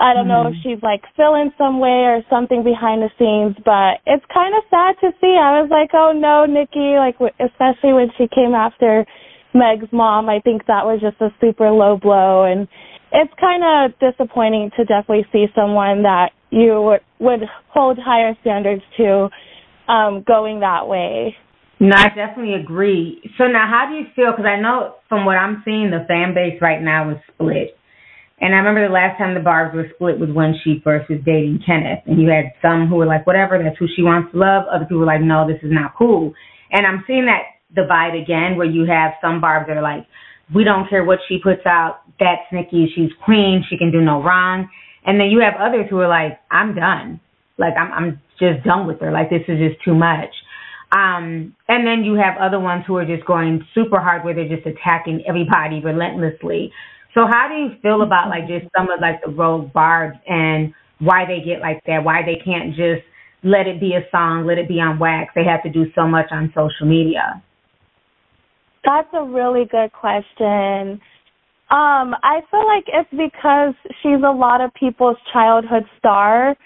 [0.00, 0.62] I don't know if mm-hmm.
[0.64, 4.96] she's like feeling some way or something behind the scenes, but it's kind of sad
[5.04, 5.36] to see.
[5.36, 9.04] I was like, oh no, Nicki, like especially when she came after
[9.52, 10.28] Meg's mom.
[10.28, 12.66] I think that was just a super low blow, and
[13.12, 18.82] it's kind of disappointing to definitely see someone that you would, would hold higher standards
[18.96, 19.28] to
[19.88, 21.36] um, going that way.
[21.80, 23.22] No, I definitely agree.
[23.38, 24.32] So now, how do you feel?
[24.32, 27.74] Because I know from what I'm seeing, the fan base right now is split.
[28.40, 31.20] And I remember the last time the Barbs were split was when she first was
[31.24, 32.04] dating Kenneth.
[32.06, 34.64] And you had some who were like, whatever, that's who she wants to love.
[34.68, 36.32] Other people were like, no, this is not cool.
[36.70, 40.04] And I'm seeing that divide again where you have some Barbs that are like,
[40.54, 42.00] we don't care what she puts out.
[42.18, 42.92] That's Nicki.
[42.94, 43.64] She's queen.
[43.68, 44.68] She can do no wrong.
[45.04, 47.20] And then you have others who are like, I'm done.
[47.56, 49.12] Like, I'm, I'm just done with her.
[49.12, 50.32] Like, this is just too much.
[50.92, 54.48] Um, and then you have other ones who are just going super hard where they're
[54.48, 56.72] just attacking everybody relentlessly.
[57.14, 60.72] So how do you feel about like just some of like the rogue barbs and
[60.98, 62.02] why they get like that?
[62.02, 63.02] Why they can't just
[63.42, 65.32] let it be a song, let it be on wax.
[65.34, 67.42] They have to do so much on social media.
[68.84, 71.00] That's a really good question.
[71.70, 76.56] Um, I feel like it's because she's a lot of people's childhood star.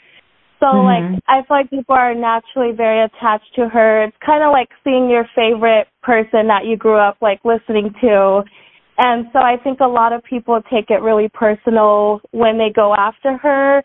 [0.64, 0.84] So Mhm.
[0.84, 4.04] like I feel like people are naturally very attached to her.
[4.04, 8.42] It's kind of like seeing your favorite person that you grew up like listening to.
[8.96, 12.94] And so I think a lot of people take it really personal when they go
[12.94, 13.82] after her.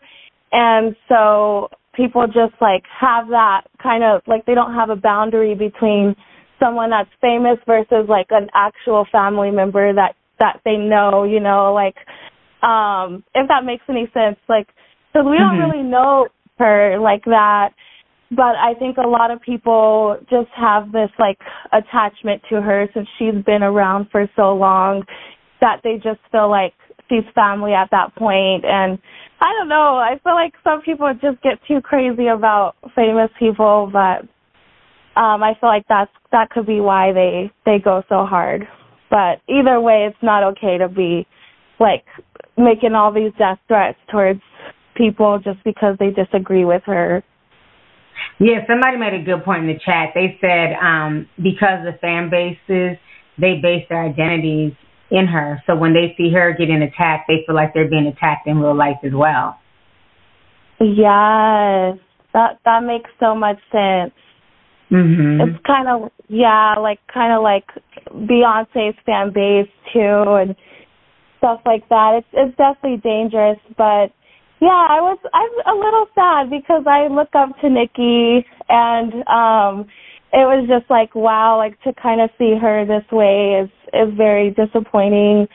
[0.52, 5.54] And so people just like have that kind of like they don't have a boundary
[5.54, 6.16] between
[6.58, 11.74] someone that's famous versus like an actual family member that that they know, you know,
[11.74, 11.96] like
[12.66, 14.68] um if that makes any sense like
[15.12, 15.68] cuz we don't Mhm.
[15.68, 16.26] really know
[16.60, 17.70] her like that
[18.30, 21.38] but I think a lot of people just have this like
[21.72, 25.02] attachment to her since she's been around for so long
[25.60, 26.72] that they just feel like
[27.08, 28.98] she's family at that point and
[29.42, 33.90] I don't know, I feel like some people just get too crazy about famous people
[33.92, 34.22] but
[35.20, 38.62] um I feel like that's that could be why they they go so hard.
[39.10, 41.26] But either way it's not okay to be
[41.80, 42.04] like
[42.56, 44.40] making all these death threats towards
[45.00, 47.24] people just because they disagree with her.
[48.38, 50.10] Yeah, somebody made a good point in the chat.
[50.14, 52.98] They said um, because the fan bases,
[53.38, 54.72] they base their identities
[55.10, 55.62] in her.
[55.66, 58.76] So when they see her getting attacked, they feel like they're being attacked in real
[58.76, 59.58] life as well.
[60.80, 61.98] Yes.
[62.32, 64.12] That that makes so much sense.
[64.90, 65.40] Mm-hmm.
[65.40, 67.64] It's kind of yeah, like kind of like
[68.12, 70.54] Beyonce's fan base too, and
[71.38, 72.18] stuff like that.
[72.18, 74.12] It's it's definitely dangerous, but
[74.60, 79.88] yeah, I was I'm a little sad because I look up to Nicki, and um,
[80.32, 84.14] it was just like wow, like to kind of see her this way is is
[84.16, 85.48] very disappointing.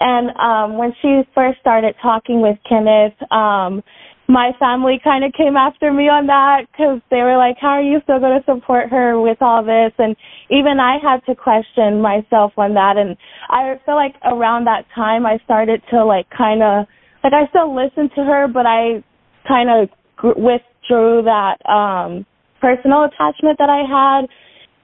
[0.00, 3.82] And um, when she first started talking with Kenneth, um,
[4.28, 7.82] my family kind of came after me on that because they were like, "How are
[7.82, 10.16] you still going to support her with all this?" And
[10.48, 12.96] even I had to question myself on that.
[12.96, 13.18] And
[13.50, 16.86] I feel like around that time, I started to like kind of
[17.26, 19.02] like I still listened to her, but I
[19.48, 22.24] kind of gr- withdrew that um
[22.60, 24.28] personal attachment that I had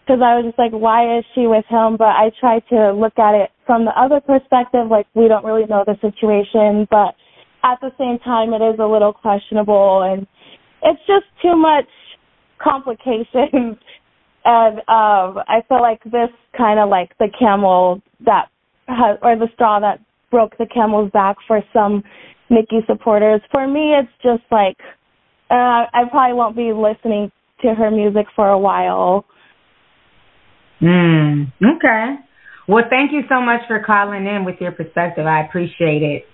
[0.02, 1.96] because I was just like, why is she with him?
[1.96, 5.66] But I tried to look at it from the other perspective, like we don't really
[5.66, 7.14] know the situation, but
[7.62, 10.26] at the same time, it is a little questionable, and
[10.82, 11.86] it's just too much
[12.58, 13.78] complications.
[14.44, 18.48] and um, I feel like this kind of like the camel that
[18.88, 20.00] has, or the straw that
[20.32, 22.02] broke the camel's back for some
[22.50, 23.40] Nicki supporters.
[23.52, 24.76] For me, it's just like
[25.50, 27.30] uh, I probably won't be listening
[27.62, 29.24] to her music for a while.
[30.80, 32.16] Mm, okay.
[32.68, 35.26] Well, thank you so much for calling in with your perspective.
[35.26, 36.24] I appreciate it.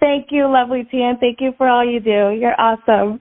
[0.00, 2.36] Thank you, lovely T, and thank you for all you do.
[2.38, 3.20] You're awesome.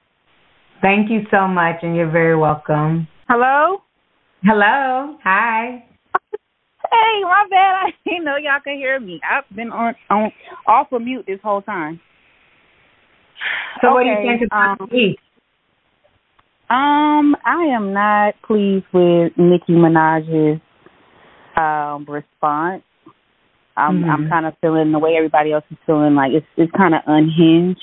[0.82, 3.08] Thank you so much, and you're very welcome.
[3.30, 3.78] Hello?
[4.44, 5.18] Hello.
[5.24, 5.86] Hi.
[6.94, 7.76] Hey, my bad.
[7.88, 9.20] I didn't know y'all could hear me.
[9.30, 10.32] I've been on on
[10.68, 12.00] off of mute this whole time.
[13.82, 15.16] So, what do you Okay, think about um, the?
[16.70, 20.62] Um, I am not pleased with Nicki Minaj's
[21.58, 22.84] um response.
[23.76, 24.30] I'm I'm Mhm.
[24.30, 27.82] kind of feeling the way everybody else is feeling like it's it's kind of unhinged,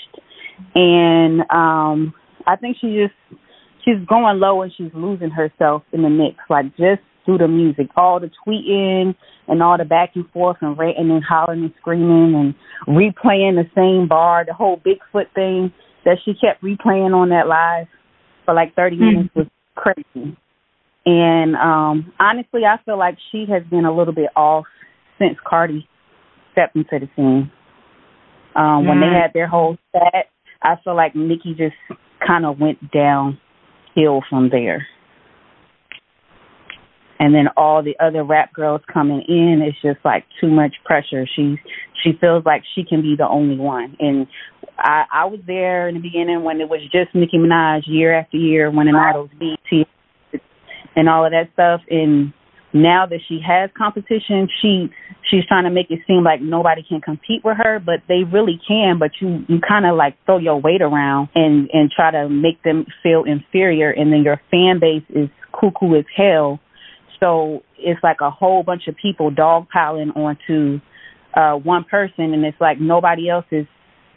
[0.75, 2.15] and um
[2.47, 3.41] I think she just
[3.85, 6.37] she's going low and she's losing herself in the mix.
[6.49, 9.15] Like just through the music, all the tweeting
[9.47, 12.55] and all the back and forth and ranting and hollering and screaming and
[12.89, 15.73] replaying the same bar, the whole Bigfoot thing
[16.05, 17.87] that she kept replaying on that live
[18.45, 19.01] for like 30 Mhm.
[19.01, 20.37] minutes was crazy.
[21.07, 24.67] And um honestly, I feel like she has been a little bit off
[25.19, 25.87] since Cardi
[26.53, 27.51] stepped into the scene.
[28.57, 29.23] Um when they Mm.
[29.23, 30.31] had their whole set,
[30.63, 31.77] I feel like Nicki just
[32.27, 34.87] kind of went downhill from there.
[37.21, 41.27] And then all the other rap girls coming in, it's just like too much pressure.
[41.37, 41.57] She
[42.03, 43.95] she feels like she can be the only one.
[44.01, 44.27] And
[44.79, 48.39] I I was there in the beginning when it was just Nicki Minaj year after
[48.39, 49.85] year winning all those BT
[50.97, 51.83] and all of that stuff.
[51.91, 52.33] And
[52.73, 54.89] now that she has competition, she
[55.31, 58.59] she's trying to make it seem like nobody can compete with her, but they really
[58.67, 58.99] can.
[58.99, 62.63] But you you kind of like throw your weight around and and try to make
[62.63, 66.61] them feel inferior, and then your fan base is cuckoo as hell.
[67.21, 70.81] So it's like a whole bunch of people dogpiling onto
[71.35, 73.67] uh one person, and it's like nobody else is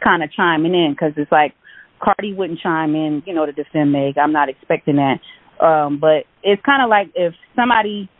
[0.02, 1.54] kind of chiming in because it's like
[2.02, 4.18] Cardi wouldn't chime in, you know, to defend Meg.
[4.18, 5.20] I'm not expecting that.
[5.64, 8.10] Um, but it's kind of like if somebody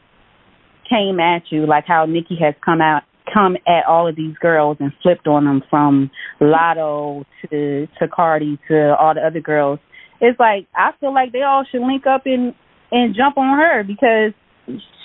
[0.89, 4.77] came at you, like how Nicki has come out, come at all of these girls
[4.81, 9.79] and flipped on them from Latto to to Cardi to all the other girls,
[10.21, 12.55] it's like I feel like they all should link up and
[12.93, 14.33] and jump on her because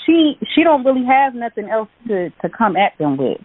[0.05, 3.39] she she don't really have nothing else to to come at them with.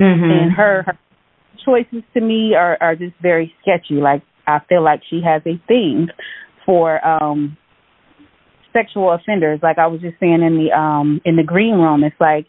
[0.00, 0.24] Mm-hmm.
[0.24, 0.98] And her, her
[1.64, 4.00] choices to me are are just very sketchy.
[4.00, 6.08] Like I feel like she has a thing
[6.64, 7.56] for um
[8.72, 9.60] sexual offenders.
[9.62, 12.46] Like I was just saying in the um in the green room, it's like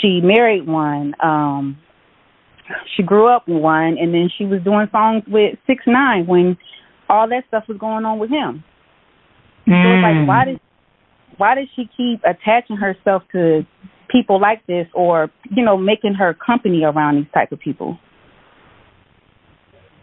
[0.00, 1.78] she married one, um
[2.96, 6.56] she grew up with one and then she was doing songs with six nine when
[7.08, 8.64] all that stuff was going on with him.
[9.66, 10.58] So it's like why does
[11.38, 13.66] why does she keep attaching herself to
[14.08, 17.98] people like this or, you know, making her company around these type of people?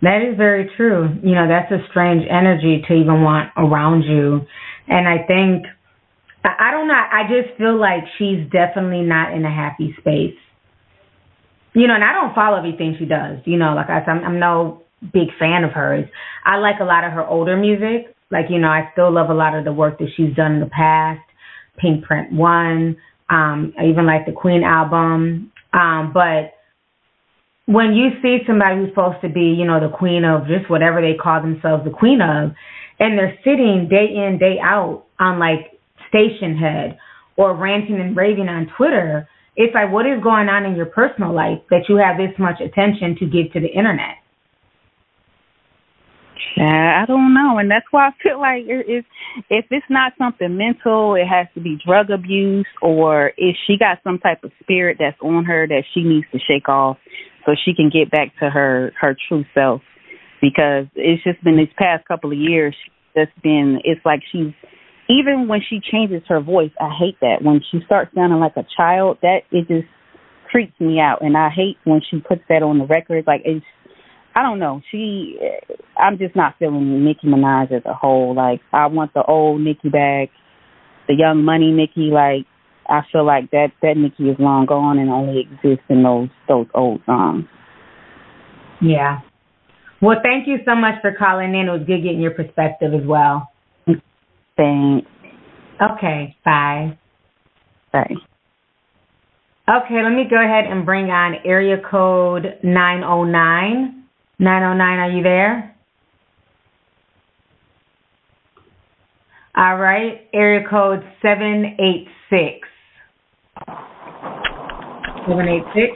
[0.02, 1.10] That is very true.
[1.24, 4.42] You know, that's a strange energy to even want around you.
[4.88, 5.66] And I think,
[6.44, 10.38] I don't know, I just feel like she's definitely not in a happy space.
[11.74, 13.38] You know, and I don't follow everything she does.
[13.46, 16.06] You know, like I I'm, I'm no big fan of hers.
[16.44, 18.16] I like a lot of her older music.
[18.32, 20.60] Like, you know, I still love a lot of the work that she's done in
[20.60, 21.22] the past.
[21.78, 22.98] Pink Print One.
[23.30, 25.52] Um, I even like the Queen album.
[25.74, 26.54] Um, but
[27.66, 31.02] when you see somebody who's supposed to be, you know, the queen of just whatever
[31.02, 32.52] they call themselves the queen of,
[33.00, 35.80] and they're sitting day in, day out on like
[36.14, 36.98] Stationhead
[37.38, 41.34] or ranting and raving on Twitter, it's like, what is going on in your personal
[41.34, 44.16] life that you have this much attention to give to the internet?
[46.58, 49.06] Yeah, I don't know, and that's why I feel like it- if
[49.50, 54.04] if it's not something mental, it has to be drug abuse, or if she got
[54.04, 56.98] some type of spirit that's on her that she needs to shake off,
[57.46, 59.82] so she can get back to her her true self.
[60.42, 62.76] Because it's just been these past couple of years,
[63.16, 63.80] just been.
[63.86, 64.54] It's like she's
[65.08, 66.72] even when she changes her voice.
[66.80, 69.20] I hate that when she starts sounding like a child.
[69.22, 69.88] That it just
[70.52, 73.26] freaks me out, and I hate when she puts that on the record.
[73.28, 73.66] Like it's
[74.36, 74.82] I don't know.
[74.92, 75.38] She,
[75.98, 78.36] I'm just not feeling Nicki Minaj as a whole.
[78.36, 80.30] Like I want the old Nicki back,
[81.08, 82.12] the Young Money Nicki.
[82.12, 82.46] Like
[82.88, 86.68] I feel like that that Nicki is long gone and only exists in those those
[86.74, 87.46] old songs.
[88.82, 89.20] Yeah.
[90.02, 91.68] Well, thank you so much for calling in.
[91.68, 93.52] It was good getting your perspective as well.
[94.58, 95.08] Thanks.
[95.80, 96.98] Okay, bye.
[97.94, 98.16] Bye.
[99.70, 104.01] Okay, let me go ahead and bring on area code 909.
[104.42, 105.76] 909, are you there?
[109.56, 112.68] All right, area code 786.
[115.28, 115.94] 786.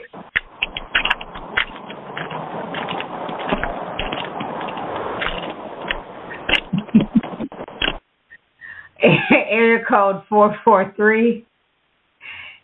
[9.50, 11.44] area code 443.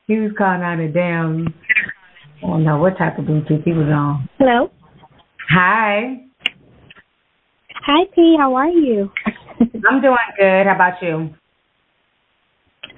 [0.06, 1.52] He was calling out a damn,
[2.40, 4.28] I don't know what type of Bluetooth he was on.
[4.38, 4.70] Hello.
[5.50, 6.24] Hi,
[7.84, 8.36] Hi, P.
[8.38, 9.10] How are you?
[9.60, 10.66] I'm doing good.
[10.66, 11.34] How about you?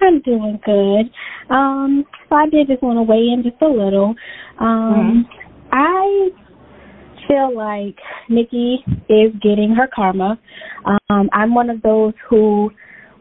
[0.02, 1.10] I'm doing good.
[1.48, 4.14] Um, so I did just want to weigh in just a little.
[4.60, 5.26] Um,
[5.72, 6.28] I
[7.26, 7.96] feel like
[8.28, 10.38] Nicki is getting her karma.
[11.08, 12.70] Um, I'm one of those who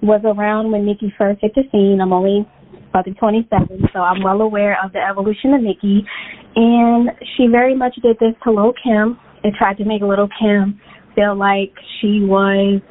[0.02, 2.02] was around when Nicki first hit the scene.
[2.02, 2.46] I'm only
[2.90, 6.06] about to 27, so I'm well aware of the evolution of Nicki.
[6.56, 10.80] And she very much did this to Lil Kim and tried to make Little Kim
[11.16, 12.82] feel like she was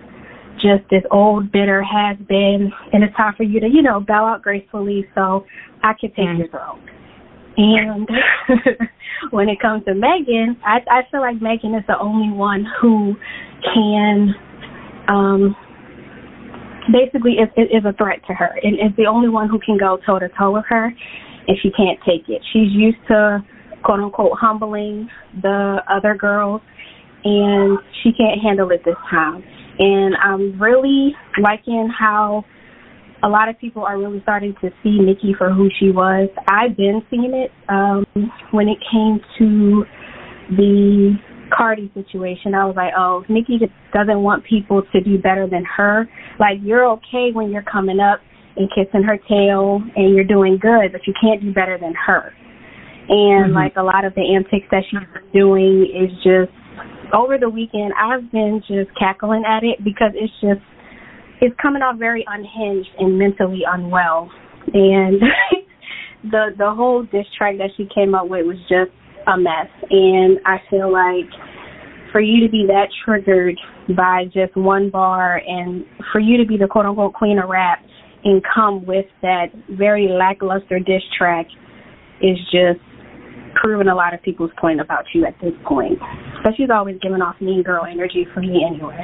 [0.57, 4.27] just this old, bitter has been, and it's time for you to, you know, bow
[4.27, 5.45] out gracefully so
[5.83, 6.81] I can take your throne.
[7.57, 8.09] And
[9.31, 13.15] when it comes to Megan, I I feel like Megan is the only one who
[13.75, 14.35] can
[15.09, 15.57] um
[16.93, 19.99] basically is is a threat to her and is the only one who can go
[20.07, 20.93] toe to toe with her
[21.49, 22.43] and she can't take it.
[22.53, 23.45] She's used to
[23.85, 25.09] quote unquote humbling
[25.41, 26.61] the other girls
[27.25, 29.43] and she can't handle it this time.
[29.79, 32.45] And I'm really liking how
[33.23, 36.29] a lot of people are really starting to see Nicki for who she was.
[36.49, 38.05] I've been seeing it um,
[38.51, 39.85] when it came to
[40.51, 41.15] the
[41.57, 42.55] Cardi situation.
[42.55, 46.09] I was like, oh, Nicki just doesn't want people to do better than her.
[46.41, 48.21] Like, you're okay when you're coming up
[48.57, 52.33] and kissing her tail and you're doing good, but you can't do better than her.
[53.09, 53.55] And Mhm.
[53.55, 55.01] like a lot of the antics that she's
[55.33, 56.53] doing is just
[57.13, 60.61] over the weekend I've been just cackling at it because it's just
[61.41, 64.31] it's coming off very unhinged and mentally unwell.
[64.73, 65.21] And
[66.31, 68.93] the the whole diss track that she came up with was just
[69.27, 69.69] a mess.
[69.91, 71.29] And I feel like
[72.13, 73.59] for you to be that triggered
[73.97, 77.81] by just one bar and for you to be the quote unquote queen of rap
[78.25, 81.47] and come with that very lackluster diss track
[82.21, 82.81] is just
[83.55, 85.99] proving a lot of people's point about you at this point.
[86.43, 88.99] But she's always giving off mean girl energy for me anyway.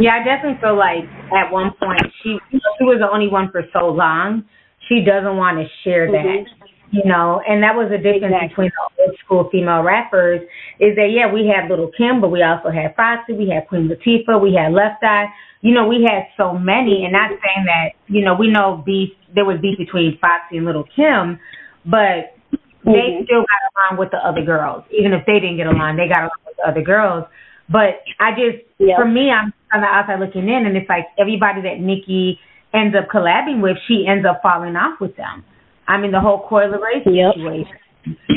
[0.00, 1.04] Yeah, I definitely feel like
[1.36, 4.44] at one point she she was the only one for so long.
[4.88, 6.44] She doesn't want to share that.
[6.48, 6.71] Mm-hmm.
[6.92, 8.68] You know, and that was the difference Exactly.
[8.68, 10.42] between the old school female rappers
[10.78, 13.88] is that yeah, we had Little Kim, but we also had Foxy, we had Queen
[13.88, 15.32] Latifah, we had Left Eye.
[15.62, 19.08] You know, we had so many, and not saying that you know we know beef.
[19.34, 21.40] There was beef between Foxy and Little Kim,
[21.86, 22.36] but
[22.84, 23.24] they Mhm.
[23.24, 24.84] still got along with the other girls.
[24.90, 27.24] Even if they didn't get along, they got along with the other girls.
[27.70, 28.58] But I just,
[28.96, 32.38] for me, I'm on the outside looking in, and it's like everybody that Nicki
[32.74, 35.44] ends up collabing with, she ends up falling off with them.
[35.86, 37.34] I mean, the whole Coi Leray Yep.
[37.34, 37.76] situation,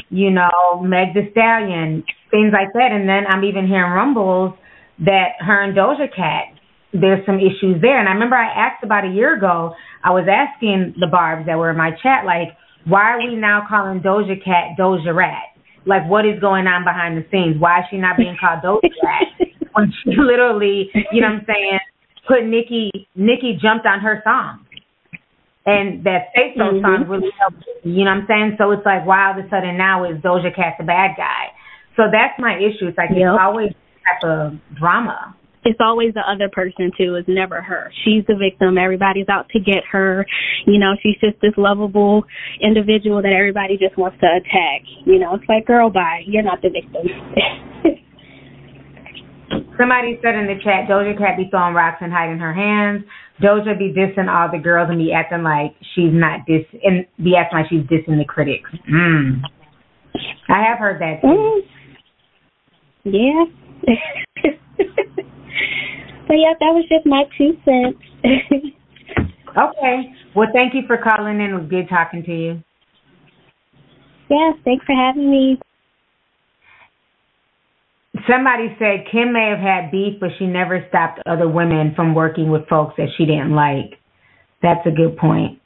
[0.10, 2.92] you know, Meg Thee Stallion, things like that.
[2.92, 4.54] And then I'm even hearing rumbles
[5.00, 6.56] that her and Doja Cat,
[6.94, 8.00] there's some issues there.
[8.00, 11.58] And I remember I asked about a year ago, I was asking the Barbs that
[11.58, 15.58] were in my chat, like, why are we now calling Doja Cat Doja Rat?
[15.86, 17.60] Like, what is going on behind the scenes?
[17.60, 19.50] Why is she not being called Doja Rat?
[19.74, 21.80] when she literally, you know what I'm saying,
[22.28, 24.65] put Nicki, Nicki jumped on her song.
[25.66, 26.82] And that Say So Mhm.
[26.82, 28.56] song really helped, you know what I'm saying?
[28.58, 31.52] So it's like, wow, all of a sudden now is Doja Cat the bad guy.
[31.96, 32.88] So that's my issue.
[32.88, 33.18] It's like, Yep.
[33.20, 33.74] it's always
[34.06, 35.34] type of drama.
[35.68, 37.16] it's always the other person too.
[37.16, 37.92] It's never her.
[38.04, 38.78] She's the victim.
[38.78, 40.24] Everybody's out to get her.
[40.68, 42.24] You know, she's just this lovable
[42.62, 44.84] individual that everybody just wants to attack.
[45.06, 46.22] You know, it's like, girl, bye.
[46.28, 47.08] You're not the victim.
[49.76, 53.04] Somebody said in the chat, Doja Cat be throwing rocks and hiding her hands.
[53.42, 57.36] Doja be dissing all the girls and be acting like she's not diss and be
[57.36, 58.70] acting like she's dissing the critics.
[58.92, 59.42] Mm.
[60.50, 61.28] I have heard that too.
[61.28, 61.62] Mm.
[63.06, 63.46] yeah.
[66.28, 68.00] but yeah, that was just my two cents.
[69.58, 70.12] Okay.
[70.36, 71.52] Well, thank you for calling in.
[71.52, 72.64] It was good talking to you.
[74.30, 75.58] yes, thanks for having me.
[78.30, 82.50] Somebody said Kim may have had beef, but she never stopped other women from working
[82.50, 84.00] with folks that she didn't like.
[84.62, 85.60] That's a good point.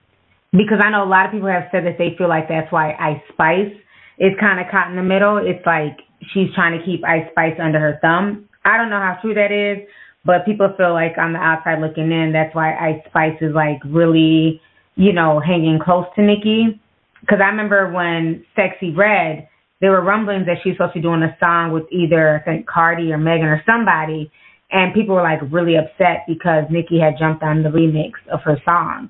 [0.51, 2.93] Because I know a lot of people have said that they feel like that's why
[2.93, 3.71] Ice Spice
[4.17, 5.37] is kind of caught in the middle.
[5.37, 5.99] It's like
[6.33, 8.49] she's trying to keep Ice Spice under her thumb.
[8.65, 9.87] I don't know how true that is,
[10.25, 13.79] but people feel like on the outside looking in, that's why Ice Spice is like
[13.85, 14.59] really,
[14.95, 16.79] you know, hanging close to Nicki.
[17.21, 19.48] Because I remember when Sexyy Red,
[19.81, 22.67] there were rumblings that she's supposed to be doing a song with either I think
[22.67, 24.31] Cardi or Megan or somebody,
[24.71, 28.57] and people were like really upset because Nicki had jumped on the remix of her
[28.65, 29.09] song.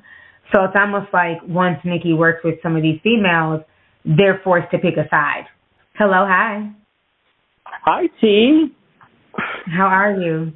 [0.54, 3.62] So it's almost like once Nicki works with some of these females,
[4.06, 5.46] they're forced to pick a side.
[5.96, 6.72] Hello, hi.
[7.66, 8.76] Hi, team.
[9.66, 10.54] How are you?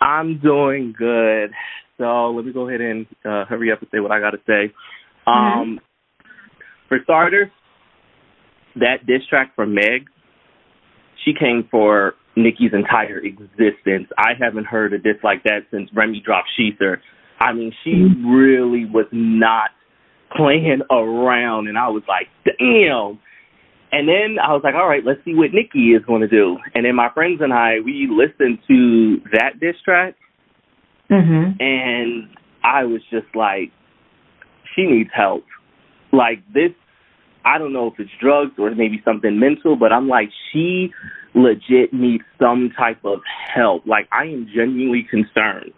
[0.00, 1.50] I'm doing good.
[1.98, 4.38] So let me go ahead and uh, hurry up and say what I got to
[4.46, 4.72] say.
[5.26, 5.80] Um,
[6.88, 7.50] For starters,
[8.76, 10.08] that diss track from Meg,
[11.24, 14.08] she came for Nicki's entire existence.
[14.16, 16.98] I haven't heard a diss like that since Remy dropped Shether.
[17.40, 19.70] I mean, she really was not
[20.36, 23.18] playing around, and I was like, damn.
[23.92, 26.58] And then I was like, all right, let's see what Nicki is going to do.
[26.74, 30.14] And then my friends and I, we listened to that diss track,
[31.10, 31.60] Mhm.
[31.60, 32.28] and
[32.62, 33.72] I was just like,
[34.74, 35.44] she needs help.
[36.12, 36.70] Like this,
[37.44, 40.90] I don't know if it's drugs or maybe something mental, but I'm like, she
[41.34, 43.20] legit needs some type of
[43.54, 43.86] help.
[43.86, 45.72] Like I am genuinely concerned.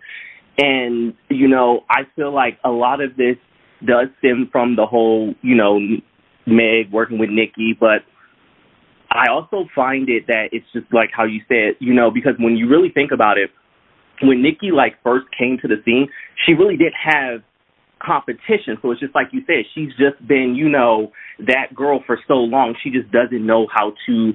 [0.58, 3.36] And, you know, I feel like a lot of this
[3.84, 5.78] does stem from the whole, you know,
[6.46, 8.02] Meg working with Nikki, but
[9.10, 12.56] I also find it that it's just like how you said, you know, because when
[12.56, 13.50] you really think about it,
[14.22, 16.08] when Nikki like first came to the scene,
[16.44, 17.42] she really didn't have
[18.04, 18.78] competition.
[18.82, 21.12] So it's just like you said, she's just been, you know,
[21.46, 22.74] that girl for so long.
[22.82, 24.32] She just doesn't know how to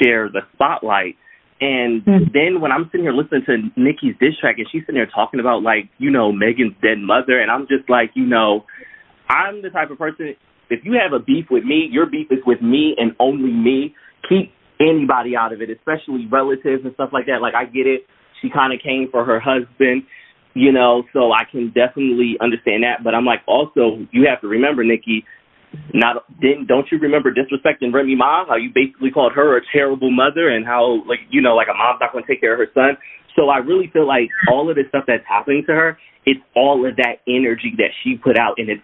[0.00, 1.16] share the spotlight.
[1.60, 2.32] And hmm.
[2.32, 5.40] then when I'm sitting here listening to Nicki's diss track and she's sitting there talking
[5.40, 8.64] about like, you know, Megan's dead mother and I'm just like, you know,
[9.28, 10.34] I'm the type of person
[10.70, 13.94] if you have a beef with me, your beef is with me and only me.
[14.28, 17.42] Keep anybody out of it, especially relatives and stuff like that.
[17.42, 18.06] Like I get it.
[18.40, 20.04] She kind of came for her husband,
[20.54, 23.04] you know, so I can definitely understand that.
[23.04, 25.24] But I'm like, also, you have to remember, Nicki,
[25.94, 28.44] not didn't don't you remember disrespecting Remy Ma?
[28.46, 31.76] How you basically called her a terrible mother and how like you know like a
[31.76, 32.98] mom's not going to take care of her son.
[33.36, 36.84] So I really feel like all of this stuff that's happening to her, it's all
[36.86, 38.82] of that energy that she put out, and it's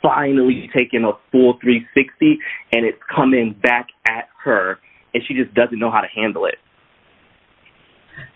[0.00, 2.38] finally taking a full 360,
[2.72, 4.78] and it's coming back at her,
[5.12, 6.54] and she just doesn't know how to handle it.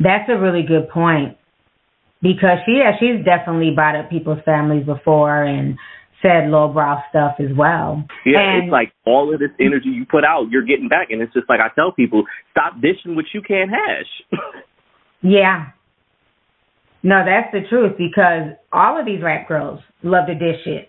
[0.00, 1.38] That's a really good point
[2.24, 5.76] because she yeah she's definitely brought up people's families before and
[6.24, 8.02] said lowbrow stuff as well.
[8.24, 11.20] Yeah, and it's like all of this energy you put out, you're getting back, and
[11.20, 14.40] it's just like I tell people, stop dishing what you can't hash.
[15.22, 15.66] yeah,
[17.04, 20.88] No, that's the truth because all of these rap girls love to dish it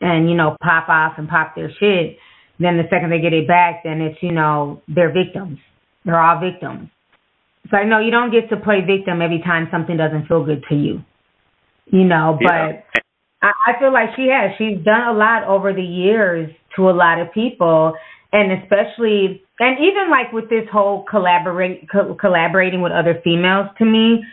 [0.00, 2.18] and, you know, pop off and pop their shit.
[2.60, 5.58] Then the second they get it back, then it's, you know, they're victims.
[6.04, 6.88] They're all victims.
[7.70, 10.64] So I know you don't get to play victim every time something doesn't feel good
[10.68, 11.02] to you.
[11.86, 12.82] You know, but Yeah.
[13.42, 14.52] I, I feel like she has.
[14.58, 17.94] She's done a lot over the years to a lot of people,
[18.32, 23.68] and especially, and even like with this whole collaborate co- collaborating with other females.
[23.78, 24.24] To me,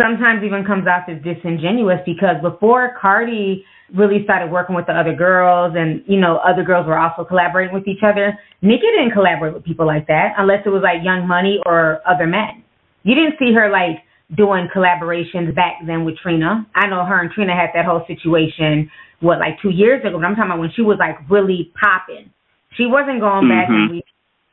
[0.00, 3.64] sometimes even comes off as disingenuous because before Cardi
[3.94, 7.72] really started working with the other girls, and you know, other girls were also collaborating
[7.72, 8.38] with each other.
[8.60, 12.26] Nicki didn't collaborate with people like that unless it was like Young Money or other
[12.26, 12.64] men.
[13.08, 14.04] You didn't see her like
[14.36, 16.66] doing collaborations back then with Trina.
[16.74, 18.90] I know her and Trina had that whole situation,
[19.20, 22.28] what, like two years ago, but I'm talking about when she was like really popping.
[22.76, 24.02] She wasn't going back and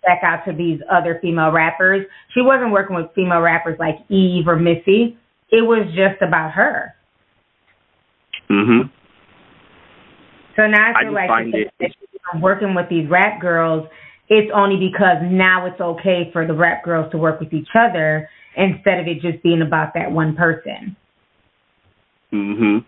[0.03, 2.07] back out to these other female rappers.
[2.33, 5.17] She wasn't working with female rappers like Eve or Missy.
[5.51, 6.95] It was just about her.
[8.49, 8.89] Mhm.
[10.55, 13.09] So now I I feel just like find the it- that she's working with these
[13.09, 13.85] rap girls,
[14.29, 18.29] it's only because now it's okay for the rap girls to work with each other
[18.57, 20.95] instead of it just being about that one person.
[22.33, 22.83] Mhm.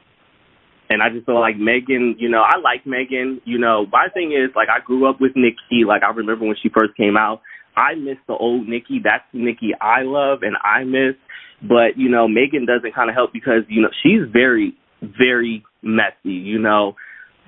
[0.89, 3.41] And I just feel like Megan, you know, I like Megan.
[3.43, 5.83] You know, my thing is like I grew up with Nicki.
[5.85, 7.41] Like I remember when she first came out.
[7.75, 8.99] I miss the old Nicki.
[9.03, 11.15] That's the Nicki I love and I miss.
[11.61, 16.33] But you know, Megan doesn't kind of help because you know she's very, very messy.
[16.33, 16.95] You know,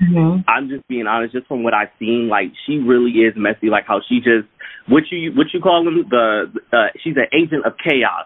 [0.01, 0.47] Mm-hmm.
[0.47, 3.67] I'm just being honest, just from what I've seen, like she really is messy.
[3.69, 4.47] Like how she just
[4.87, 8.25] what you what you call them the uh, she's an agent of chaos,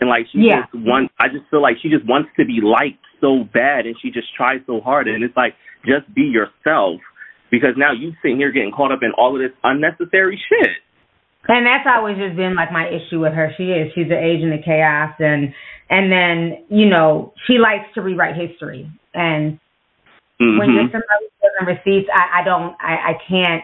[0.00, 0.66] and like she Yeah.
[0.66, 1.14] just wants.
[1.20, 4.34] I just feel like she just wants to be liked so bad, and she just
[4.34, 5.06] tries so hard.
[5.06, 5.54] And it's like
[5.86, 7.00] just be yourself,
[7.50, 10.82] because now you sitting here getting caught up in all of this unnecessary shit.
[11.48, 13.50] And that's always just been like my issue with her.
[13.56, 13.90] She is.
[13.94, 15.54] She's an agent of chaos and
[15.90, 18.90] and then, you know, she likes to rewrite history.
[19.12, 19.58] And
[20.58, 23.62] when you're somebody doesn't receipts, I, I don't I, I can't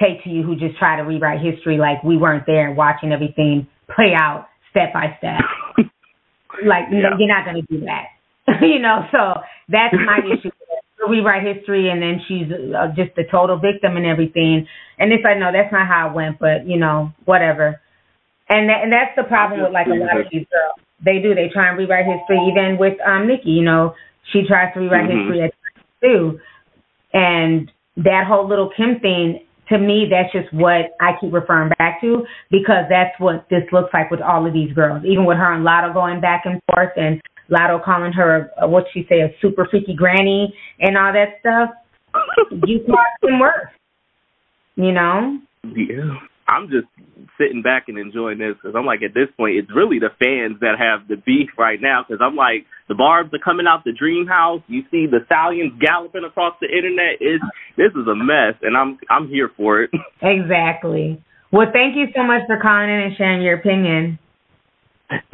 [0.00, 3.66] take to you who just try to rewrite history like we weren't there watching everything
[3.94, 5.40] play out step by step.
[6.66, 7.14] like Yeah.
[7.18, 8.06] you're not gonna do that.
[8.62, 10.50] you know, so that's my issue.
[11.06, 14.66] Rewrite history, and then she's uh, just a total victim and everything.
[14.98, 16.38] And it's like, no, that's not how it went.
[16.38, 17.78] But you know, whatever.
[18.48, 20.80] And that, and that's the problem with like a lot of these girls.
[21.04, 21.34] They do.
[21.34, 22.40] They try and rewrite history.
[22.48, 23.92] Even with um Nicki, you know,
[24.32, 25.28] she tries to rewrite Mhm.
[25.28, 25.52] history at
[26.02, 26.38] too.
[27.12, 32.00] And that whole little Kim thing, to me, that's just what I keep referring back
[32.02, 35.04] to because that's what this looks like with all of these girls.
[35.06, 37.20] Even with her and Latto going back and forth, and
[37.50, 41.70] Latto calling her a, what she say a super freaky granny and all that stuff.
[42.66, 42.80] you
[43.22, 43.70] them worse.
[44.76, 45.38] You know.
[45.64, 46.18] Yeah.
[46.46, 46.86] I'm just
[47.38, 50.60] sitting back and enjoying this because I'm like, at this point, it's really the fans
[50.60, 52.04] that have the beef right now.
[52.06, 54.60] Because I'm like, the barbs are coming out the dream house.
[54.68, 57.16] You see the stallions galloping across the internet.
[57.20, 57.44] It's
[57.76, 59.90] this is a mess, and I'm I'm here for it.
[60.22, 61.22] Exactly.
[61.52, 64.18] Well, thank you so much for calling in and sharing your opinion.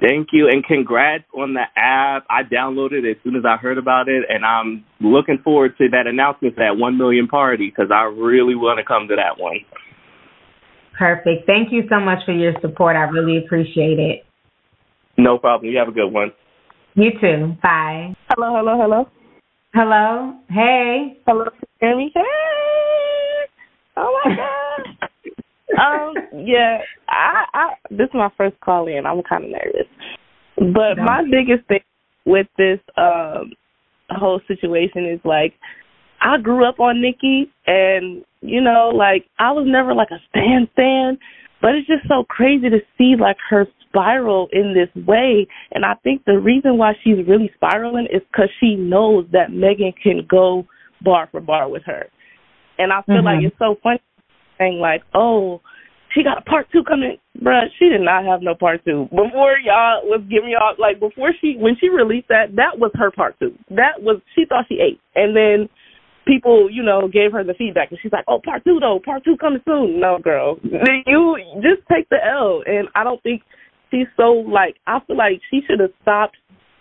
[0.00, 2.26] Thank you, and congrats on the app.
[2.28, 5.88] I downloaded it as soon as I heard about it, and I'm looking forward to
[5.90, 9.60] that announcement that one million party because I really want to come to that one.
[11.00, 11.46] Perfect.
[11.46, 12.94] Thank you so much for your support.
[12.94, 14.22] I really appreciate it.
[15.16, 15.72] No problem.
[15.72, 16.30] You have a good one.
[16.94, 17.56] You too.
[17.62, 18.14] Bye.
[18.28, 19.08] Hello, hello, hello.
[19.72, 20.34] Hello.
[20.50, 21.16] Hey.
[21.26, 21.46] Hello,
[21.80, 22.12] hear me?
[22.14, 22.22] Hey!
[23.96, 25.08] Oh my god.
[25.80, 29.06] um, yeah, I, I this is my first call in.
[29.06, 29.88] I'm kind of nervous,
[30.56, 31.80] but my biggest thing
[32.26, 33.52] with this um
[34.10, 35.54] whole situation is like
[36.20, 40.68] I grew up on Nicki, and you know, like I was never like a stan
[40.72, 41.18] stan,
[41.60, 45.46] but it's just so crazy to see like her spiral in this way.
[45.72, 49.92] And I think the reason why she's really spiraling is because she knows that Megan
[50.02, 50.66] can go
[51.02, 52.06] bar for bar with her.
[52.78, 53.24] And I feel Mhm.
[53.24, 54.00] like it's so funny
[54.58, 55.60] saying like, oh,
[56.10, 57.70] she got a part two coming, bruh.
[57.78, 61.56] She did not have no part two before y'all was giving y'all like before she
[61.56, 63.56] when she released that that was her part two.
[63.70, 65.68] That was she thought she ate, and then
[66.30, 69.24] people you know gave her the feedback, and she's like, oh, part two though, part
[69.24, 69.98] two coming soon.
[70.00, 73.42] No, girl, you just take the L, and I don't think
[73.90, 76.36] she's so like I feel like she should have stopped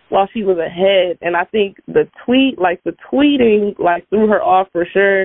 [0.10, 4.42] while she was ahead, and I think the tweet like the tweeting like threw her
[4.42, 5.22] off for sure,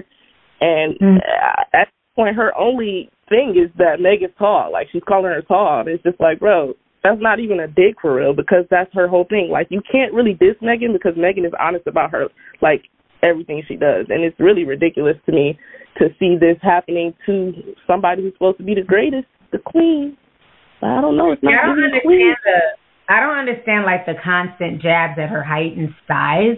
[0.61, 1.19] and Mm.
[1.19, 4.71] uh, at this point her only thing is that Megan's tall.
[4.73, 5.81] Like she's calling her tall.
[5.81, 9.09] And it's just like, bro, that's not even a dig for real because that's her
[9.09, 9.49] whole thing.
[9.51, 12.29] Like you can't really diss Megan because Megan is honest about her
[12.63, 12.85] like
[13.25, 14.07] everything she does.
[14.09, 15.59] And it's really ridiculous to me
[15.99, 17.53] to see this happening to
[17.87, 20.17] somebody who's supposed to be the greatest, the queen.
[20.81, 22.61] But I don't know, it's not Yeah, I don't understand the
[23.07, 26.57] I don't understand like the constant jabs at her height and size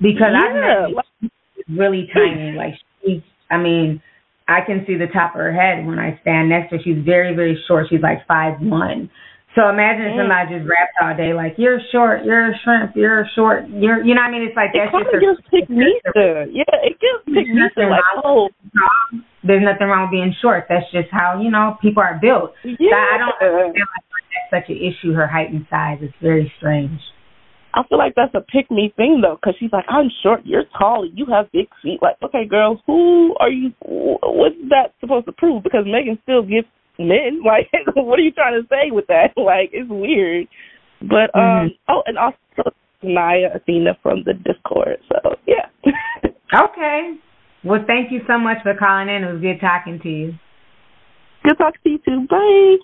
[0.00, 2.56] because Yeah, I've met she's really tiny.
[2.56, 2.74] Like
[3.04, 4.02] she's, I mean,
[4.48, 6.82] I can see the top of her head when I stand next to her.
[6.82, 7.86] She's very, very short.
[7.90, 9.10] She's like five one.
[9.54, 10.20] So imagine if Mm.
[10.26, 14.14] somebody just raps all day like you're short, you're a shrimp, you're short, you're you
[14.14, 14.42] know what I mean?
[14.42, 16.46] It's like It that's kind just gives pick Meester.
[16.50, 18.50] Yeah, it gives pick Meester like, oh,
[19.44, 20.66] there's nothing wrong with being short.
[20.68, 22.54] That's just how you know people are built.
[22.62, 23.46] So I don't Yeah.
[23.46, 23.74] understand
[24.10, 25.12] like that's such an issue.
[25.12, 27.00] Her height and size is very strange.
[27.74, 30.64] I feel like that's a pick me thing though, because she's like, I'm short, you're
[30.78, 32.00] tall, you have big feet.
[32.02, 33.72] Like, okay, girl, who are you?
[33.82, 35.62] What's that supposed to prove?
[35.62, 36.68] Because Megan still gets
[36.98, 37.42] men.
[37.44, 39.32] Like, what are you trying to say with that?
[39.36, 40.48] Like, it's weird.
[41.00, 42.72] But um, oh, and also
[43.02, 44.98] Naya Athena from the Discord.
[45.08, 45.66] So yeah.
[46.54, 47.16] Okay.
[47.64, 49.24] Well, thank you so much for calling in.
[49.24, 50.34] It was good talking to you.
[51.42, 52.26] Good talking to you too.
[52.28, 52.76] Bye.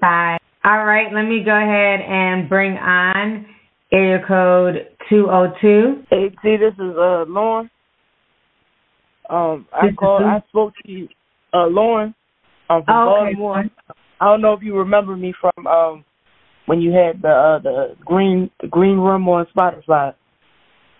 [0.00, 0.38] Bye.
[0.64, 3.46] All right, let me go ahead and bring on
[3.92, 6.04] area code 202.
[6.10, 7.70] Hey, T, this is uh Lauren.
[9.30, 10.22] Um, I called.
[10.22, 11.08] I spoke to you,
[11.52, 12.14] uh, Lauren.
[12.68, 13.34] Um, from Oh, okay.
[13.34, 13.64] Baltimore.
[14.20, 16.04] I don't know if you remember me from um
[16.66, 20.14] when you had the uh, the green the green room on Spotify.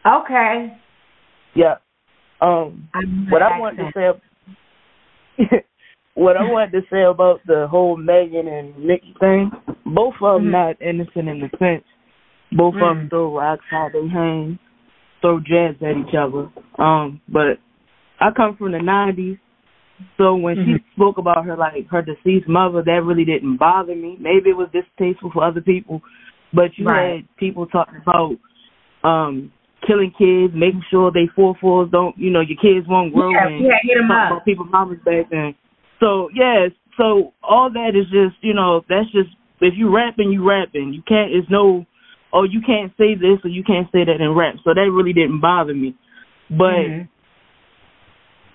[0.07, 0.77] Okay.
[1.55, 1.77] Yeah.
[2.41, 4.21] Um, I'm what I wanted to
[5.39, 5.45] say.
[6.15, 9.51] what I wanted to say about the whole Megan and Nicki thing,
[9.87, 10.53] both of them Mhm.
[10.53, 11.85] not innocent in the sense.
[12.53, 13.11] Both of them Mm.
[13.11, 14.59] throw rocks how they hang,
[15.21, 16.49] throw jabs at each other.
[16.79, 17.59] Um, but
[18.21, 19.39] I come from the '90s,
[20.17, 20.81] so when she Mhm.
[20.95, 24.17] spoke about her like her deceased mother, that really didn't bother me.
[24.21, 26.03] Maybe it was distasteful for other people,
[26.53, 27.25] but you Right.
[27.25, 28.37] had people talking about
[29.05, 29.53] um
[29.87, 33.47] killing kids, making sure they four fours don't, you know, your kids won't grow Yeah,
[33.47, 34.31] and yeah, hit 'em talking up.
[34.33, 35.55] about people mamas back then.
[36.01, 39.31] So yes, so all that is just, you know, that's just
[39.61, 40.93] if you rapping, you rapping.
[40.93, 41.33] You can't.
[41.33, 41.87] It's no,
[42.33, 44.57] oh, you can't say this or you can't say that in rap.
[44.65, 45.95] So that really didn't bother me.
[46.51, 47.09] But Mhm.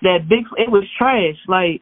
[0.02, 1.38] That big, it was trash.
[1.48, 1.82] Like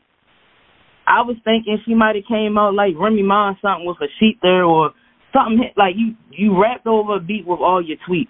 [1.07, 4.09] I was thinking she might have came out like Remy Ma or something with a
[4.21, 4.91] Shether or
[5.33, 8.27] something hit- like you you rapped over a beat with all your tweets.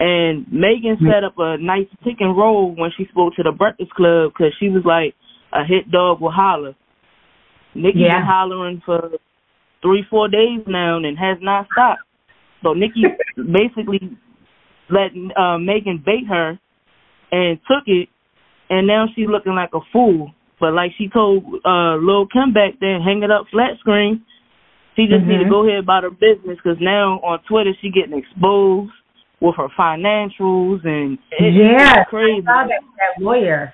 [0.00, 3.90] And Megan set up a nice pick and roll when she spoke to the Breakfast
[3.94, 5.14] Club because she was like
[5.52, 6.74] a hit dog will holler.
[7.74, 8.18] Nicki Yeah.
[8.18, 9.10] been hollering for
[9.82, 12.02] three four days now and has not stopped.
[12.62, 13.04] So Nicki
[13.36, 14.16] basically
[14.88, 16.58] let uh, Megan bait her
[17.32, 18.08] and took it,
[18.70, 20.32] and now she's looking like a fool.
[20.60, 24.22] But like she told uh, Lil Kim back then, hang it up flat screen.
[24.96, 25.50] She just need to Mhm.
[25.50, 28.90] go ahead about her business because now on Twitter she getting exposed
[29.40, 32.42] with her financials and it- yeah, crazy.
[32.48, 33.72] I saw that, that lawyer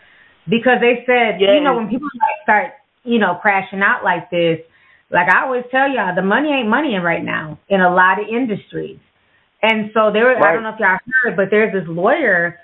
[0.49, 2.73] because they said, you know, when people like start,
[3.05, 4.61] you know, crashing out like this,
[5.11, 8.21] like I always tell y'all, the money ain't money in right now in a lot
[8.21, 8.99] of industries.
[9.63, 12.59] And so there, I don't know if y'all heard, but there's this lawyer.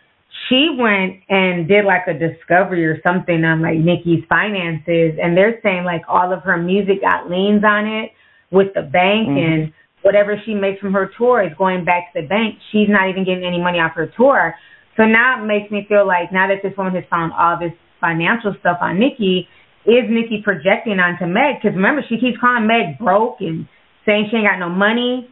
[0.49, 5.61] She went and did like a discovery or something on like Nicki's finances, and they're
[5.63, 8.13] saying like all of her music got liens on it
[8.51, 9.39] with the bank Mhm.
[9.39, 9.73] and
[10.03, 12.57] whatever she makes from her tour is going back to the bank.
[12.71, 14.55] She's not even getting any money off her tour.
[14.97, 17.73] So now it makes me feel like now that this woman has found all this
[18.01, 19.49] financial stuff on Nicki,
[19.85, 21.61] is Nicki projecting onto Meg?
[21.61, 23.67] Because remember, she keeps calling Meg broke and
[24.05, 25.29] saying she ain't got no money.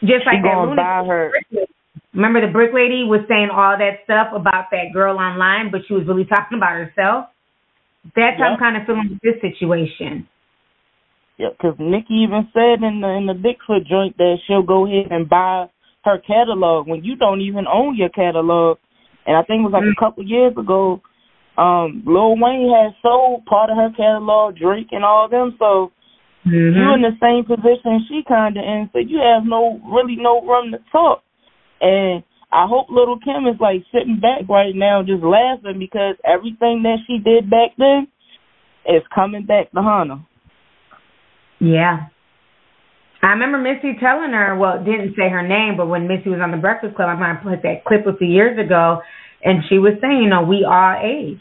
[0.00, 1.70] Just like She that gonna lunatic
[2.14, 2.44] buy her- brick lady.
[2.44, 5.94] Remember the brick lady was saying all that stuff about that girl online, but she
[5.94, 7.26] was really talking about herself.
[8.14, 10.28] That's how I'm kind of feeling with this situation.
[11.38, 15.10] Yeah, because Nicki even said in the in the Bigfoot joint that she'll go ahead
[15.10, 15.68] and buy
[16.04, 18.78] her catalog when you don't even own your catalog.
[19.26, 19.92] And I think it was like Mm.
[19.92, 21.00] a couple years ago,
[21.56, 25.56] um, Lil Wayne had sold part of her catalog, Drake and all them.
[25.58, 25.90] So
[26.46, 26.78] Mm-hmm.
[26.78, 30.72] you in the same position she kinda in, so you have no really no room
[30.72, 31.23] to talk.
[31.84, 36.80] And I hope little Kim is like sitting back right now just laughing because everything
[36.84, 38.08] that she did back then
[38.88, 40.24] is coming back to haunt her.
[41.60, 42.08] Yeah.
[43.22, 46.52] I remember Missy telling her, well, didn't say her name, but when Missy was on
[46.52, 49.00] the Breakfast Club, I might have put that clip a few years ago,
[49.42, 51.40] and she was saying, you know, we all age,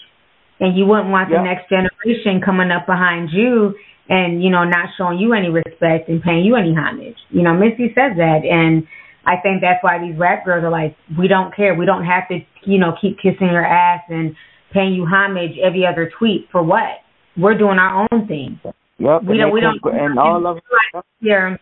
[0.59, 1.39] and you wouldn't want Yeah.
[1.39, 3.75] the next generation coming up behind you
[4.09, 7.15] and you know not showing you any respect and paying you any homage.
[7.29, 8.87] You know, Missy says that, and
[9.25, 12.27] I think that's why these rap girls are like, we don't care, we don't have
[12.27, 14.35] to, you know, keep kissing your ass and
[14.73, 17.03] paying you homage every other tweet for what?
[17.37, 18.59] We're doing our own thing.
[18.99, 19.51] Yep, We don't.
[19.53, 19.79] We don't.
[19.83, 20.59] and all of
[21.21, 21.55] Yeah.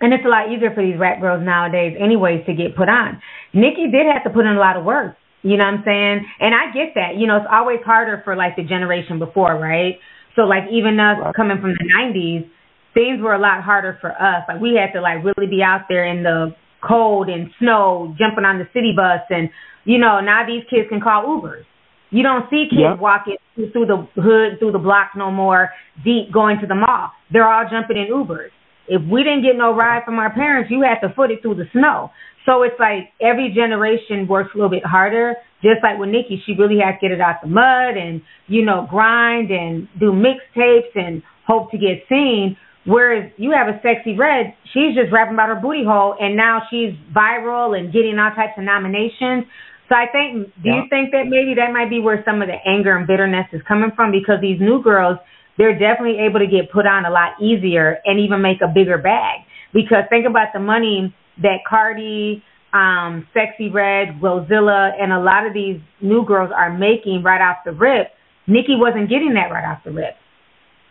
[0.00, 3.20] And it's a lot easier for these rap girls nowadays, anyways, to get put on.
[3.52, 5.16] Nicki did have to put in a lot of work.
[5.42, 6.26] You know what I'm saying?
[6.40, 7.16] And I get that.
[7.16, 10.00] You know, it's always harder for like the generation before, right?
[10.36, 12.48] So like even us coming from the '90s,
[12.94, 14.42] things were a lot harder for us.
[14.48, 16.56] Like we had to like really be out there in the
[16.86, 19.48] cold and snow, jumping on the city bus, and
[19.84, 21.64] you know now these kids can call Ubers.
[22.10, 22.98] You don't see kids Yep.
[23.00, 25.70] walking through the hood, through the block no more,
[26.04, 27.10] deep going to the mall.
[27.32, 28.50] They're all jumping in Ubers.
[28.86, 31.56] If we didn't get no ride from our parents, you had to foot it through
[31.56, 32.10] the snow.
[32.46, 35.34] So it's like every generation works a little bit harder.
[35.62, 38.62] Just like with Nicki, she really had to get it out the mud and, you
[38.64, 42.56] know, grind and do mixtapes and hope to get seen.
[42.86, 46.62] Whereas you have a Sexyy Red, she's just rapping about her booty hole and now
[46.70, 49.48] she's viral and getting all types of nominations.
[49.88, 52.56] So I think, do you think that maybe that might be where some of the
[52.68, 54.12] anger and bitterness is coming from?
[54.12, 55.18] Because these new girls,
[55.56, 58.98] they're definitely able to get put on a lot easier and even make a bigger
[58.98, 59.40] bag.
[59.72, 65.52] Because think about the money that Cardi, um, Sexyy Red, GloRilla, and a lot of
[65.52, 68.08] these new girls are making right off the rip.
[68.46, 70.16] Nicki wasn't getting that right off the rip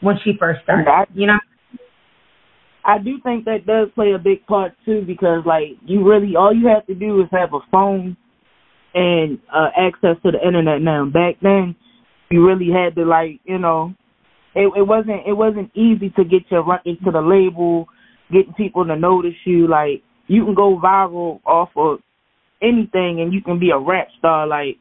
[0.02, 0.86] when she first started.
[1.14, 1.40] You know?
[2.86, 6.54] I do think that does play a big part too because like you really all
[6.54, 8.18] you have to do is have a phone
[8.94, 11.06] and uh access to the internet now.
[11.06, 11.76] Back then
[12.30, 13.94] you really had to like, you know,
[14.56, 17.88] it it wasn't it wasn't easy to get your record to the label,
[18.32, 19.68] getting people to notice you.
[19.68, 22.00] Like you can go viral off of
[22.62, 24.78] anything and you can be a rap star like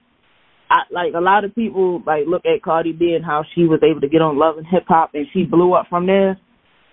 [0.71, 3.81] I like a lot of people like look at Cardi B and how she was
[3.83, 6.39] able to get on Love and Hip Hop and she blew up from there.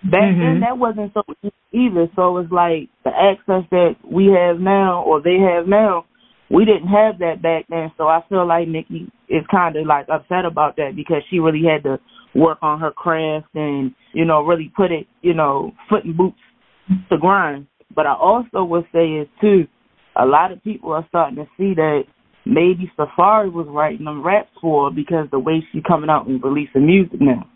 [0.04, 0.38] Back Mhm.
[0.38, 1.22] then that wasn't so
[1.72, 2.08] either.
[2.16, 6.04] So it's like the access that we have now or they have now,
[6.48, 7.92] we didn't have that back then.
[7.96, 11.64] So I feel like Nicki is kind of like upset about that because she really
[11.64, 12.00] had to
[12.34, 16.40] work on her craft and you know really put it you know foot and boots
[17.10, 17.66] to grind.
[17.94, 19.66] But I also would say is too,
[20.16, 22.04] a lot of people are starting to see that
[22.46, 26.42] maybe Safaree was writing them raps for her because the way she's coming out and
[26.42, 27.46] releasing music now.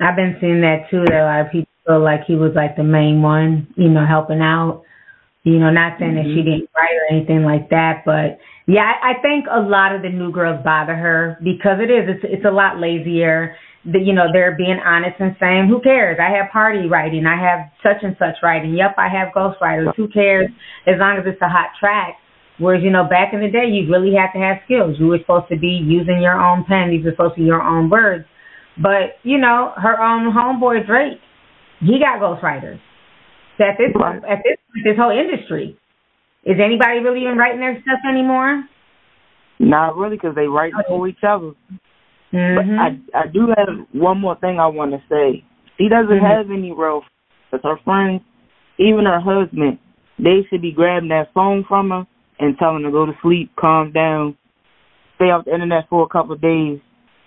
[0.00, 1.04] I've been seeing that too.
[1.06, 4.04] That a lot of people feel like he was like the main one, you know,
[4.06, 4.82] helping out.
[5.44, 6.44] You know, not saying that she Mhm.
[6.44, 10.08] didn't write or anything like that, but yeah, I, I think a lot of the
[10.08, 12.08] new girls bother her because it is.
[12.08, 13.56] It's it's a lot lazier.
[13.84, 16.20] The, you know, they're being honest and saying, "Who cares?
[16.20, 17.26] I have party writing.
[17.26, 18.74] I have such and such writing.
[18.74, 19.92] Yep, I have ghostwriters.
[19.96, 20.48] Who cares?
[20.86, 22.18] As long as it's a hot track."
[22.58, 25.00] Whereas, you know, back in the day, you really had to have skills.
[25.00, 26.90] You were supposed to be using your own pen.
[26.90, 28.24] These were supposed to be your own words.
[28.78, 31.18] But you know, her own homeboy Drake,
[31.82, 32.80] he got ghostwriters.
[33.58, 33.90] So at this
[34.28, 35.76] at this this whole industry,
[36.44, 38.64] is anybody really even writing their stuff anymore?
[39.58, 41.52] Not really, because they write for each other.
[42.32, 45.44] But I I do have one more thing I want to say.
[45.76, 46.36] She doesn't Mhm.
[46.36, 47.04] have any real
[47.50, 47.64] friends.
[47.64, 48.22] Her friends,
[48.78, 49.78] even her husband,
[50.18, 52.06] they should be grabbing that phone from her
[52.38, 54.34] and telling her to go to sleep, calm down,
[55.16, 56.80] stay off the internet for a couple of days,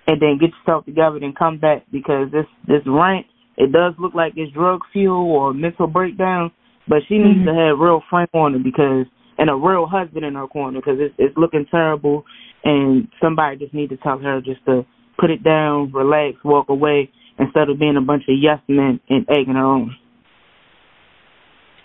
[0.08, 3.28] and then get yourself together and come back because this this rant
[3.58, 6.51] it does look like it's drug fuel or mental breakdown,
[6.88, 7.45] but she needs Mhm.
[7.45, 11.14] to have real friend corner because and a real husband in her corner because it's
[11.18, 12.26] it's looking terrible
[12.64, 14.86] and somebody just need to tell her just to
[15.18, 19.26] put it down, relax, walk away instead of being a bunch of yes men and
[19.30, 19.95] egging her on.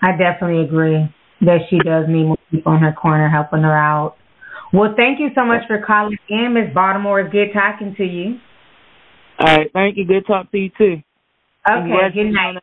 [0.03, 1.09] I definitely agree
[1.43, 4.17] that she does need more people in her corner helping her out.
[4.73, 7.21] Well, thank you so much for calling in, Miss Baltimore.
[7.21, 8.39] It's good talking to you.
[9.39, 10.05] All right, thank you.
[10.05, 11.03] Good talk to you too.
[11.69, 12.63] Okay, Congratulations good night.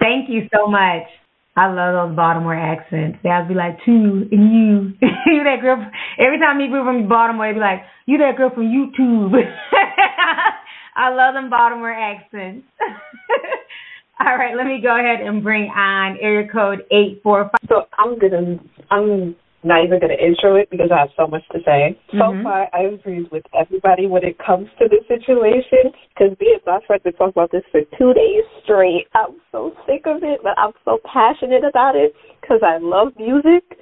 [0.00, 1.06] Thank you so much.
[1.54, 3.18] I love those Baltimore accents.
[3.22, 4.94] They'll be like, two and you.
[5.26, 5.84] you that girl.
[6.18, 9.34] Every time me people from Baltimore, they be like, you that girl from YouTube.
[10.96, 12.66] I love them Baltimore accents.
[14.20, 17.50] All right, let me go ahead and bring on area code 845.
[17.68, 18.58] So I'm gonna,
[18.90, 21.96] I'm not even gonna intro it because I have so much to say.
[22.12, 22.42] So Mhm.
[22.42, 25.92] far, I agree with everybody when it comes to the situation.
[26.08, 29.06] Because me and my friend been talking about this for two days straight.
[29.14, 33.78] I'm so sick of it, but I'm so passionate about it because I love music.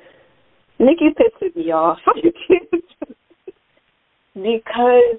[0.78, 2.00] Nikki pisses me off
[4.34, 5.16] because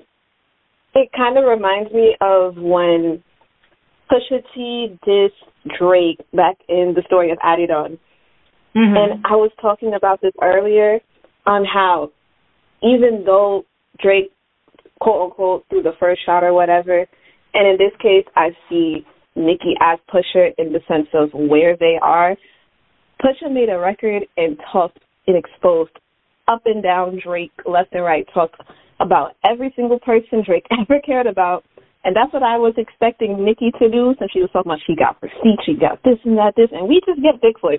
[0.93, 3.23] it kind of reminds me of when
[4.11, 5.31] Pusha T dissed
[5.77, 7.97] Drake back in the story of Adidon.
[8.75, 8.95] Mm-hmm.
[8.95, 10.99] And I was talking about this earlier
[11.45, 12.11] on how
[12.81, 13.65] even though
[14.01, 14.31] Drake,
[14.99, 17.05] quote unquote, threw the first shot or whatever,
[17.53, 19.05] and in this case, I see
[19.35, 22.35] Nicki as Pusha in the sense of where they are.
[23.21, 25.91] Pusha made a record and talked and exposed
[26.47, 28.59] up and down Drake, left and right, talked
[28.99, 31.63] about every single person Drake ever cared about.
[32.03, 34.95] And that's what I was expecting Nicki to do since she was talking about she
[34.95, 37.77] got receipts, she got this and that, this, and we just get Bigfoot.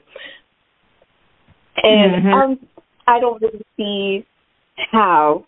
[1.76, 2.32] And Mhm.
[2.32, 2.58] um,
[3.06, 4.24] I don't really see
[4.76, 5.44] how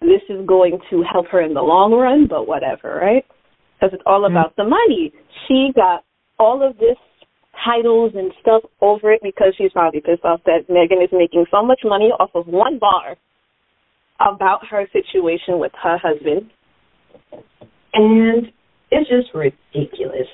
[0.00, 3.24] this is going to help her in the long run, but whatever, right?
[3.78, 5.12] Because it's all about the money.
[5.46, 6.04] She got
[6.38, 6.96] all of this
[7.64, 11.62] titles and stuff over it because she's probably pissed off that Megan is making so
[11.62, 13.16] much money off of one bar
[14.20, 16.50] about her situation with her husband.
[17.92, 18.52] And
[18.90, 20.26] it's just ridiculous.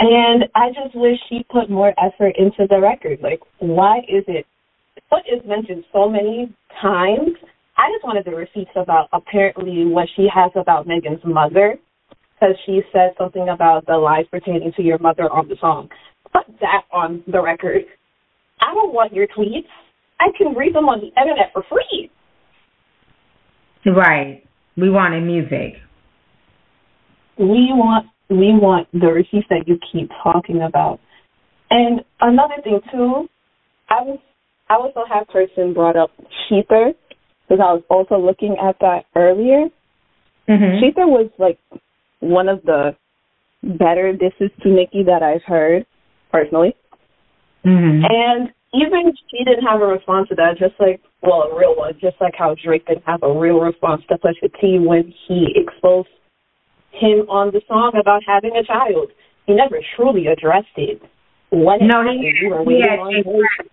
[0.00, 3.18] And I just wish she put more effort into the record.
[3.22, 4.46] Like, why is it?
[5.08, 7.30] What is mentioned so many times.
[7.76, 11.78] I just wanted the receipts about apparently what she has about Megan's mother,
[12.34, 15.88] because she said something about the lies pertaining to your mother on the song.
[16.32, 17.82] Put that on the record.
[18.60, 19.68] I don't want your tweets.
[20.20, 22.10] I can read them on the internet for free.
[23.86, 24.44] Right.
[24.76, 25.80] We wanted music.
[27.38, 31.00] We want we want the receipts that you keep talking about.
[31.70, 33.28] And another thing too,
[33.88, 34.18] I was
[34.68, 36.10] I was also have person brought up
[36.50, 36.92] Shether
[37.48, 39.68] because I was also looking at that earlier.
[40.48, 40.84] Mm-hmm.
[40.84, 41.58] Shether was like
[42.20, 42.96] one of the
[43.62, 45.86] better disses to Nicki that I've heard
[46.30, 46.74] personally.
[47.64, 48.04] Mm-hmm.
[48.04, 51.94] And even she didn't have a response to that, just like, well, a real one,
[52.00, 56.08] just like how Drake didn't have a real response to Pusha T when he exposed
[56.98, 59.10] him on the song about having a child.
[59.46, 61.00] He never truly addressed it.
[61.50, 63.68] When No, it he- happened, he had Jay him.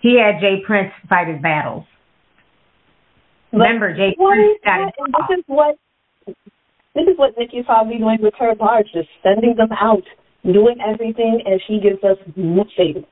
[0.00, 0.60] He had J.
[0.66, 1.84] Prince fight his battles.
[3.52, 4.14] Remember, J.
[4.16, 4.92] Prince got?
[5.28, 5.76] This is what
[6.94, 10.02] this is what Nicki's probably doing with her bars, just sending them out,
[10.44, 13.04] doing everything, and she gives us nothing.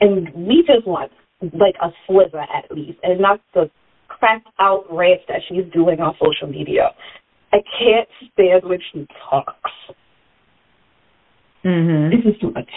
[0.00, 1.10] And we just want
[1.54, 3.70] like a sliver at least, and not the
[4.08, 6.90] crap out rants that she's doing on social media.
[7.52, 9.70] I can't stand when she talks.
[11.64, 12.16] Mm-hmm.
[12.16, 12.70] This is too much.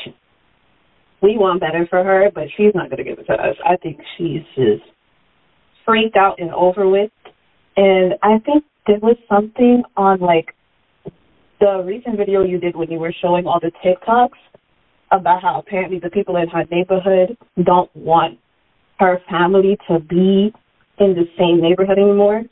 [1.21, 3.55] We want better for her, but she's not going to give it to us.
[3.65, 4.83] I think she's just
[5.85, 7.11] freaked out and over with.
[7.77, 10.55] And I think there was something on like
[11.59, 14.39] the recent video you did when you were showing all the TikToks
[15.11, 18.39] about how apparently the people in her neighborhood don't want
[18.99, 20.51] her family to be
[20.99, 22.43] in the same neighborhood anymore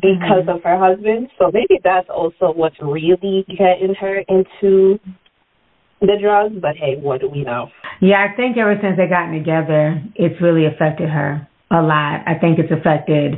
[0.00, 0.48] because mm-hmm.
[0.50, 1.28] of her husband.
[1.38, 4.98] So maybe that's also what's really getting her into
[6.00, 6.54] the drugs.
[6.60, 7.70] But hey, what do we know?
[8.00, 12.22] Yeah, I think ever since they gotten together, it's really affected her a lot.
[12.26, 13.34] I think it's affected,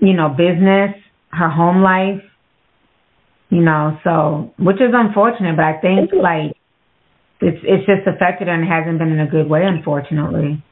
[0.00, 0.92] you know, business,
[1.32, 2.22] her home life,
[3.50, 6.52] you know, so which is unfortunate, but I think like
[7.40, 10.62] it's it's just affected her and hasn't been in a good way, unfortunately.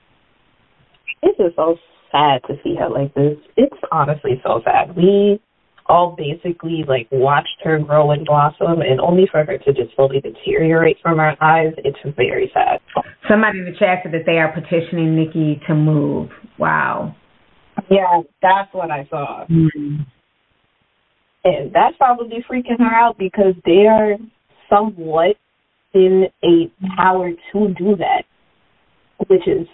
[1.22, 1.76] It's just so
[2.10, 3.36] sad to see her like this.
[3.56, 4.96] It's honestly so sad.
[4.96, 5.40] We
[5.88, 10.20] all basically like watched her grow and blossom and only for her to just slowly
[10.20, 12.80] deteriorate from our eyes, it's very sad.
[13.28, 16.30] Somebody in the chat said that they are petitioning Nicki to move.
[16.58, 17.14] Wow.
[17.90, 19.44] Yeah, that's what I saw.
[19.50, 20.02] Mm-hmm.
[21.44, 24.16] And that's probably freaking her out because they are
[24.68, 25.36] somewhat
[25.94, 28.24] in a power to do that,
[29.28, 29.66] which is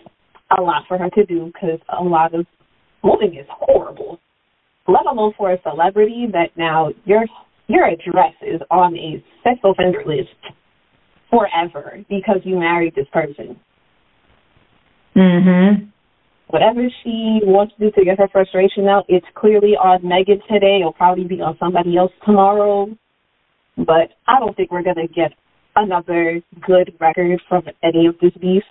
[0.59, 2.46] a lot for her to do because a lot of
[3.03, 4.18] moving is horrible.
[4.86, 7.24] Let alone for a celebrity that now your
[7.68, 10.28] your address is on a sex offender list
[11.30, 13.59] forever because you married this person.
[15.14, 15.88] Mhm.
[16.48, 20.80] Whatever she wants to do to get her frustration out, it's clearly on Megan today.
[20.80, 22.90] It'll probably be on somebody else tomorrow.
[23.78, 25.32] But I don't think we're gonna get
[25.76, 28.64] another good record from any of this beef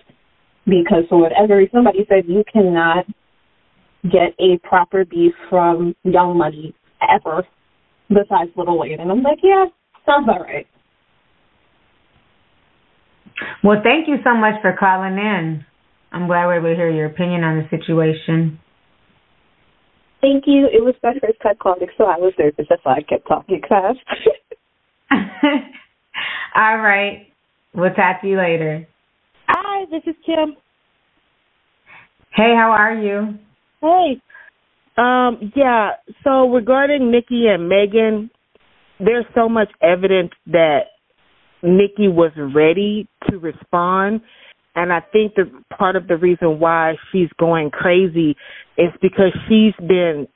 [0.65, 3.05] because for whatever reason, somebody said you cannot
[4.03, 7.43] get a proper beef from Young Money ever
[8.09, 8.99] besides Little Wayne.
[8.99, 9.65] And I'm like, yeah,
[10.05, 10.67] sounds about right.
[13.63, 15.65] Well, thank you so much for calling in.
[16.11, 18.59] I'm glad we are able to hear your opinion on the situation.
[20.19, 20.67] Thank you.
[20.71, 22.67] It was my first time calling, so I was nervous.
[22.69, 23.99] That's why I kept talking fast.
[26.55, 27.27] All right.
[27.73, 28.87] We'll talk to you later.
[29.91, 30.55] Hi, this is Kim.
[32.35, 33.37] Hey, how are you?
[33.81, 34.21] Hey.
[34.97, 35.91] Um, yeah,
[36.23, 38.29] so regarding Nicki and Megan,
[38.99, 40.81] there's so much evidence that
[41.63, 44.21] Nicki was ready to respond.
[44.75, 48.35] And I think that part of the reason why she's going crazy
[48.77, 50.27] is because she's been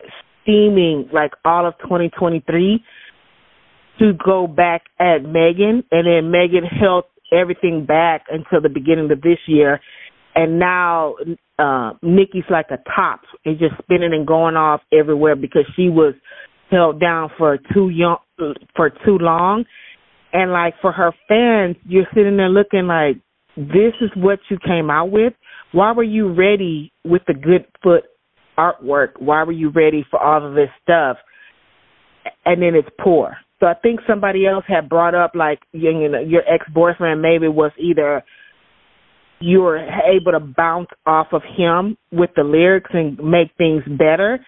[0.41, 2.84] steaming like all of 2023
[3.99, 9.21] to go back at Megan, and then Megan held everything back until the beginning of
[9.21, 9.79] this year,
[10.36, 11.15] and now
[11.59, 16.13] uh Nicki's like a top and just spinning and going off everywhere because she was
[16.71, 18.17] held down for too young
[18.75, 19.65] for too long,
[20.33, 23.17] and like for her fans, you're sitting there looking like
[23.55, 25.33] this is what you came out with.
[25.71, 28.03] Why were you ready with the good foot
[28.57, 29.19] artwork?
[29.19, 31.17] Why were you ready for all of this stuff?
[32.45, 36.20] And then it's poor So I think somebody else had brought up like you know
[36.20, 38.24] your ex boyfriend maybe was either
[39.39, 44.39] you were able to bounce off of him with the lyrics and make things better.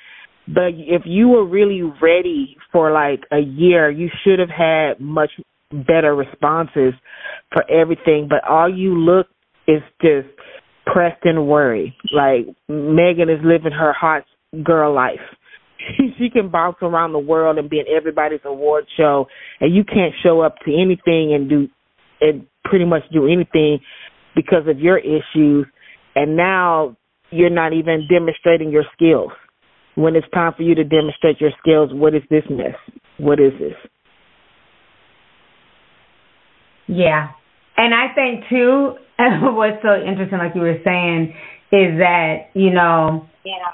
[0.48, 5.32] But if you were really ready for like a year, you should have had much
[5.72, 6.94] better responses
[7.52, 8.28] for everything.
[8.30, 9.28] But all you look
[9.68, 10.28] is just
[10.86, 11.96] pressed and worry.
[12.14, 14.24] Like Megan is living her hot
[14.64, 15.20] girl life.
[15.80, 19.28] She, she can bounce around the world and be in everybody's award show,
[19.60, 21.68] and you can't show up to anything and do
[22.20, 23.80] and pretty much do anything
[24.36, 25.68] because of your issues.
[26.16, 26.98] And now
[27.30, 29.32] you're not even demonstrating your skills.
[29.96, 32.76] When it's time for you to demonstrate your skills, what is this mess?
[33.18, 33.74] What is this?
[36.88, 37.30] Yeah.
[37.78, 41.34] And I think too, what's so interesting, like you were saying,
[41.72, 43.28] is that, you know,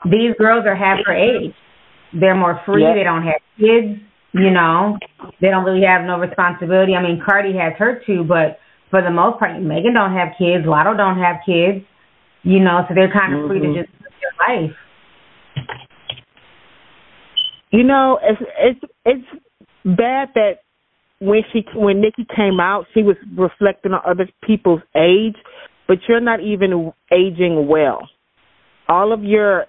[0.06, 1.54] these girls are half her age.
[2.20, 2.84] They're more free.
[2.84, 2.96] Yep.
[2.96, 4.02] They don't have kids,
[4.34, 4.98] you know.
[5.42, 6.94] They don't really have no responsibility.
[6.96, 8.60] I mean, Cardi has her too, but
[8.90, 10.66] for the most part, Megan don't have kids.
[10.66, 11.84] Latto don't have kids,
[12.44, 13.76] you know, so they're kind of free to Mhm.
[13.76, 14.78] just live their life.
[17.72, 19.28] You know, it's it's it's
[19.84, 20.60] bad that
[21.20, 25.36] when she when Nicki came out, she was reflecting on other people's age,
[25.88, 28.08] but you're not even aging well.
[28.88, 29.66] All of your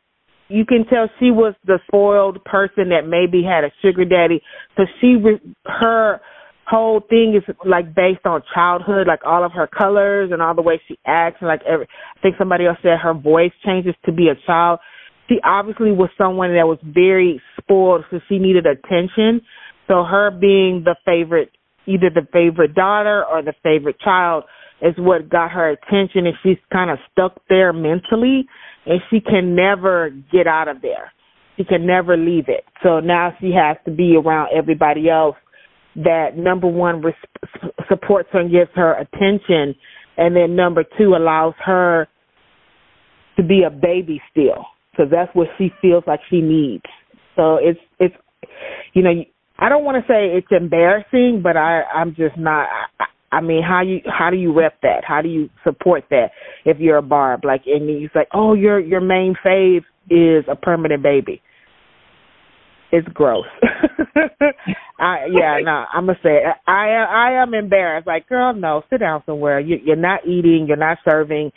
[0.48, 4.42] you can tell she was the spoiled person that maybe had a sugar daddy.
[4.76, 5.16] So she
[5.64, 6.20] her
[6.66, 10.62] whole thing is like based on childhood, like all of her colors and all the
[10.62, 11.86] way she acts and like every
[12.16, 14.80] I think somebody else said her voice changes to be a child.
[15.28, 19.40] She obviously was someone that was very spoiled so she needed attention.
[19.88, 21.50] So her being the favorite
[21.86, 24.44] either the favorite daughter or the favorite child
[24.80, 28.46] is what got her attention and she's kind of stuck there mentally
[28.86, 31.12] and she can never get out of there.
[31.56, 32.64] She can never leave it.
[32.82, 35.36] So now she has to be around everybody else
[35.96, 37.14] that number one res-
[37.88, 39.74] supports her and gives her attention,
[40.16, 42.08] and then number two allows her
[43.36, 44.66] to be a baby still.
[44.90, 46.84] because that's what she feels like she needs.
[47.36, 48.14] So it's it's
[48.92, 49.10] you know
[49.58, 52.68] I don't want to say it's embarrassing, but I I'm just not.
[53.00, 53.04] I,
[53.34, 55.02] I mean, how you how do you rep that?
[55.06, 56.30] How do you support that
[56.64, 57.44] if you're a barb?
[57.44, 61.42] Like, and you say, oh, your your main fave is a permanent baby.
[62.92, 63.46] It's gross.
[65.00, 66.56] I yeah, no, I'm gonna say it.
[66.68, 68.06] I I am embarrassed.
[68.06, 69.58] Like, girl, no, sit down somewhere.
[69.58, 70.66] You, you're not eating.
[70.68, 71.50] You're not serving.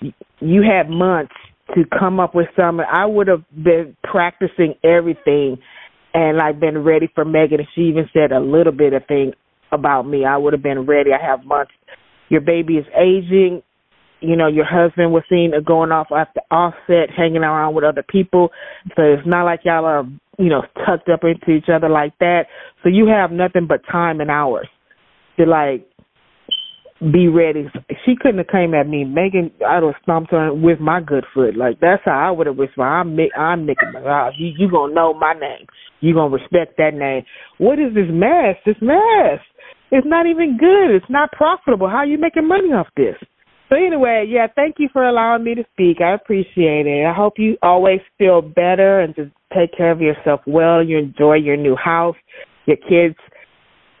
[0.00, 0.12] You-
[0.62, 1.34] had months
[1.74, 2.86] to come up with something.
[2.90, 5.58] I would have been practicing everything
[6.14, 7.60] and like been ready for Megan.
[7.60, 9.34] And she even said a little bit of thing
[9.72, 10.24] about me.
[10.24, 11.10] I would have been ready.
[11.12, 11.72] I have months.
[12.28, 13.62] Your baby is aging.
[14.20, 18.50] You know, your husband was seen going off after offset, hanging around with other people.
[18.96, 20.04] So it's not like y'all are,
[20.38, 22.44] you know, tucked up into each other like that.
[22.82, 24.68] So you have nothing but time and hours
[25.38, 25.86] to like
[27.00, 27.66] be ready.
[28.04, 29.04] She couldn't have came at me.
[29.04, 31.56] Megan, I'd have stomped her with my good foot.
[31.56, 32.92] Like that's how I would have responded.
[32.92, 34.32] I'm Mi- I'm Nicki Minaj.
[34.38, 35.66] You you gonna know my name.
[36.00, 37.24] You gonna respect that name.
[37.56, 38.56] What is this mess?
[38.66, 39.40] This mess.
[39.90, 40.90] It's not even good.
[40.94, 41.88] It's not profitable.
[41.88, 43.16] How are you making money off this?
[43.68, 46.00] So anyway, yeah, thank you for allowing me to speak.
[46.00, 47.06] I appreciate it.
[47.06, 50.82] I hope you always feel better and just take care of yourself well.
[50.82, 52.16] You enjoy your new house.
[52.66, 53.16] Your kids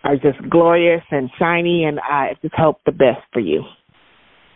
[0.02, 3.62] are just glorious and shiny, and I just hope the best for you.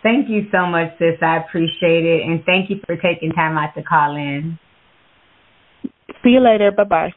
[0.02, 1.16] Thank you so much, sis.
[1.22, 2.26] I appreciate it.
[2.26, 4.58] And thank you for taking time out to call in.
[6.22, 6.70] See you later.
[6.70, 7.12] Bye bye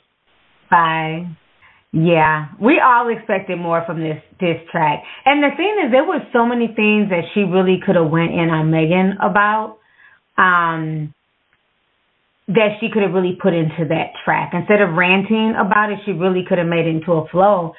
[0.69, 1.37] bye.
[1.97, 5.01] Yeah, we all expected more from this this track.
[5.25, 8.33] And the thing is, there were so many things that she really could have went
[8.33, 9.79] in on Megan about.
[10.37, 11.13] Um,
[12.49, 15.99] that she could have really put into that track instead of ranting about it.
[16.05, 17.73] She really could have made it into a flow.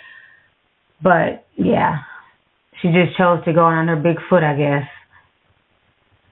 [1.03, 2.03] But yeah,
[2.83, 4.89] she just chose to go on her big foot, I guess.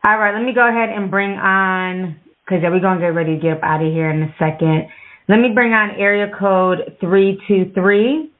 [0.04, 3.40] All right, let me go ahead and bring on because we're gonna get ready to
[3.42, 4.88] get up out of here in a second.
[5.28, 8.30] Let me bring on area code 323.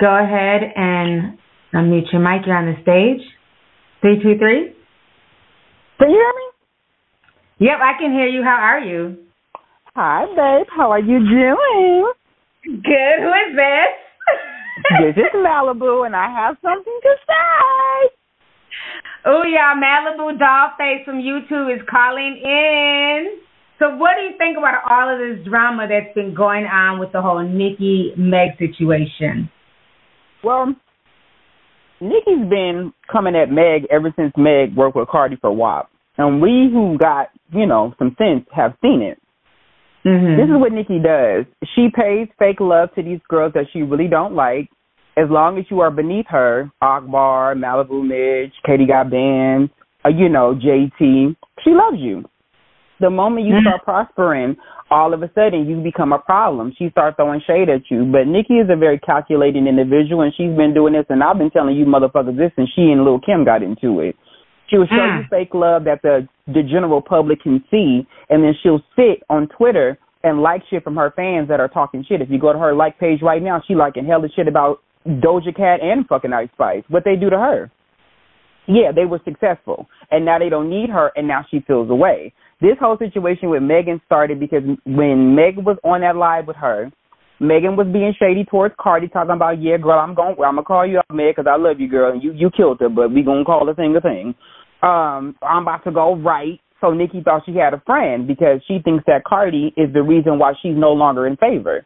[0.00, 1.38] Go ahead and
[1.72, 2.46] unmute your mic.
[2.46, 3.22] You're on the stage.
[4.02, 4.74] 323.
[5.98, 6.46] Can you hear me?
[7.60, 8.42] Yep, I can hear you.
[8.42, 9.18] How are you?
[9.94, 10.66] Hi, babe.
[10.76, 12.12] How are you doing?
[12.64, 13.16] Good.
[13.22, 13.94] Who is this?
[15.14, 18.10] this is Malibu, and I have something to say.
[19.26, 19.74] Oh, yeah.
[19.78, 23.47] Malibu Dollface from YouTube is calling in.
[23.78, 27.12] So, what do you think about all of this drama that's been going on with
[27.12, 29.48] the whole Nicki Meg situation?
[30.42, 30.74] Well,
[32.00, 35.90] Nicki's been coming at Meg ever since Meg worked with Cardi for WAP.
[36.16, 39.18] And we who got, you know, some sense have seen it.
[40.36, 41.44] This is what Nicki does.
[41.74, 44.70] She pays fake love to these girls that she really don't like.
[45.16, 49.70] As long as you are beneath her, Akbar, Maliibu Miitch, Katie Got Bandz,
[50.04, 52.24] uh, you know, JT, she loves you.
[53.00, 53.90] The moment you start mm-hmm.
[53.90, 54.56] prospering,
[54.90, 56.72] all of a sudden you become a problem.
[56.78, 58.04] She starts throwing shade at you.
[58.10, 61.50] But Nicki is a very calculating individual, and she's been doing this, and I've been
[61.50, 64.16] telling you motherfuckers this, and she and Lil Kim got into it.
[64.68, 65.28] She will show you mm.
[65.30, 69.98] fake love that the the general public can see, and then she'll sit on Twitter
[70.24, 72.20] and like shit from her fans that are talking shit.
[72.20, 75.56] If you go to her like page right now, she liking hella shit about Doja
[75.56, 76.82] Cat and fucking Ice Spice.
[76.88, 77.70] What they do to her?
[78.66, 82.34] Yeah, they were successful, and now they don't need her, and now she feels away.
[82.60, 86.90] This whole situation with Megan started because when Megan was on that live with her,
[87.40, 90.84] Megan was being shady towards Cardi, talking about, yeah, girl, I'm going, I'm gonna call
[90.84, 93.22] you up, Meg, because I love you, girl, and you you killed her, but we
[93.22, 94.34] gonna call the thing a thing.
[94.82, 96.58] Um, I'm about to go right.
[96.80, 100.38] So Nicki thought she had a friend because she thinks that Cardi is the reason
[100.38, 101.84] why she's no longer in favor.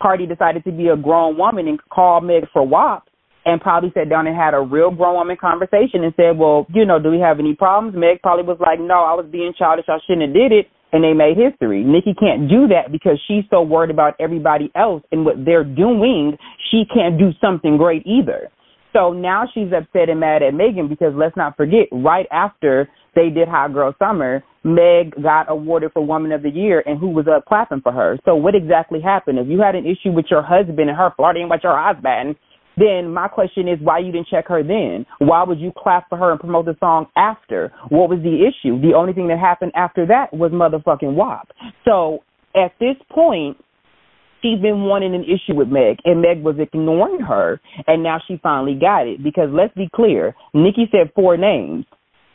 [0.00, 3.04] Cardi decided to be a grown woman and call Meg for WAP
[3.44, 6.84] and probably sat down and had a real grown woman conversation and said, Well, you
[6.84, 7.96] know, do we have any problems?
[7.96, 11.02] Meg probably was like, No, I was being childish, I shouldn't have did it and
[11.02, 11.82] they made history.
[11.82, 16.36] Nicki can't do that because she's so worried about everybody else and what they're doing,
[16.70, 18.50] she can't do something great either.
[18.92, 23.30] So now she's upset and mad at Megan because let's not forget, right after they
[23.30, 27.26] did Hot Girl Summer, Meg got awarded for Woman of the Year, and who was
[27.26, 28.18] up clapping for her?
[28.24, 29.38] So what exactly happened?
[29.38, 32.36] If you had an issue with your husband and her flirting with your husband,
[32.76, 35.06] then my question is why you didn't check her then?
[35.18, 37.72] Why would you clap for her and promote the song after?
[37.88, 38.80] What was the issue?
[38.80, 41.48] The only thing that happened after that was motherfucking WAP.
[41.84, 42.20] So
[42.54, 43.56] at this point,
[44.42, 48.38] she's been wanting an issue with Meg, and Meg was ignoring her, and now she
[48.42, 49.22] finally got it.
[49.22, 51.84] Because let's be clear, Nicki said four names.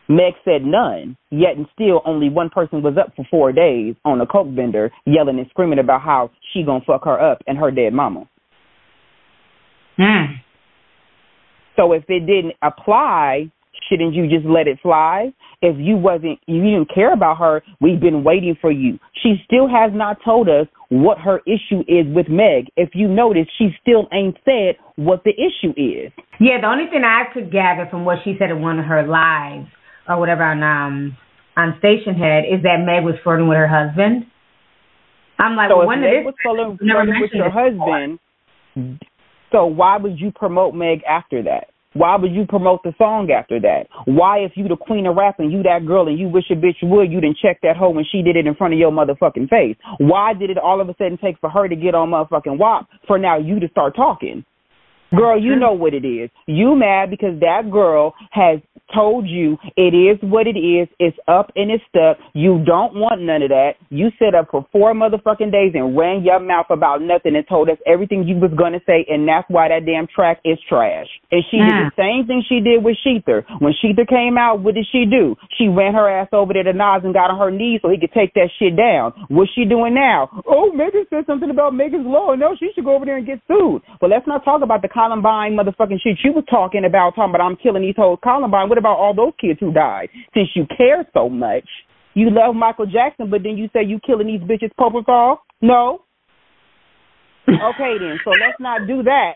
[0.10, 4.22] Meg said none, yet and still only one person was up for four days on
[4.22, 7.72] a coke vendor yelling and screaming about how she gonna fuck her up and her
[7.72, 8.26] dead mama.
[9.98, 10.38] Hmm.
[11.76, 13.52] So if it didn't apply,
[13.90, 15.32] shouldn't you just let it fly?
[15.62, 19.00] If you wasn't, you didn't care about her, we've been waiting for you.
[19.24, 22.68] She still has not told us what her issue is with Meg.
[22.76, 26.12] If you notice, she still ain't said what the issue is.
[26.40, 29.06] Yeah, the only thing I could gather from what she said in one of her
[29.06, 29.68] lives
[30.08, 31.18] or whatever on um
[31.58, 34.26] on Stationhead is that Meg was flirting with her husband.
[35.40, 37.66] I'm like, so well, if when Meg did was flirting, flirting with your before.
[37.66, 39.00] husband,
[39.52, 41.68] so why would you promote Meg after that?
[41.94, 43.88] Why would you promote the song after that?
[44.06, 46.54] Why, if you the queen of rap and you that girl and you wish a
[46.54, 48.92] bitch would, you didn't check that hoe when she did it in front of your
[48.92, 49.78] motherfucking face?
[49.98, 52.88] Why did it all of a sudden take for her to get on motherfucking WAP
[53.08, 54.46] for now you to start talking?
[55.16, 56.30] Girl, you know what it is.
[56.46, 58.60] You mad because that girl has
[58.94, 60.88] told you it is what it is.
[61.00, 62.18] It's up and it's stuck.
[62.34, 63.76] You don't want none of that.
[63.90, 67.70] You set up for four motherfucking days and ran your mouth about nothing and told
[67.70, 71.08] us everything you was gonna say, and that's why that damn track is trash.
[71.32, 73.44] And she did the same thing she did with Shether.
[73.60, 75.36] When Shether came out, what did she do?
[75.58, 78.00] She ran her ass over there to Nas and got on her knees so he
[78.00, 79.14] could take that shit down.
[79.28, 80.30] What's she doing now?
[80.48, 82.34] Oh, Megan said something about Megan's law.
[82.36, 83.82] No, she should go over there and get sued.
[84.00, 87.44] But let's not talk about the Columbine motherfucking shit you was talking about, talking about
[87.44, 88.20] I'm killing these hoes.
[88.24, 90.10] Columbine, what about all those kids who died?
[90.34, 91.68] Since you care so much,
[92.14, 95.38] you love Michael Jackson, but then you say you killing these bitches Propofol?
[95.62, 96.02] No.
[97.48, 99.34] Okay then, so let's not do that.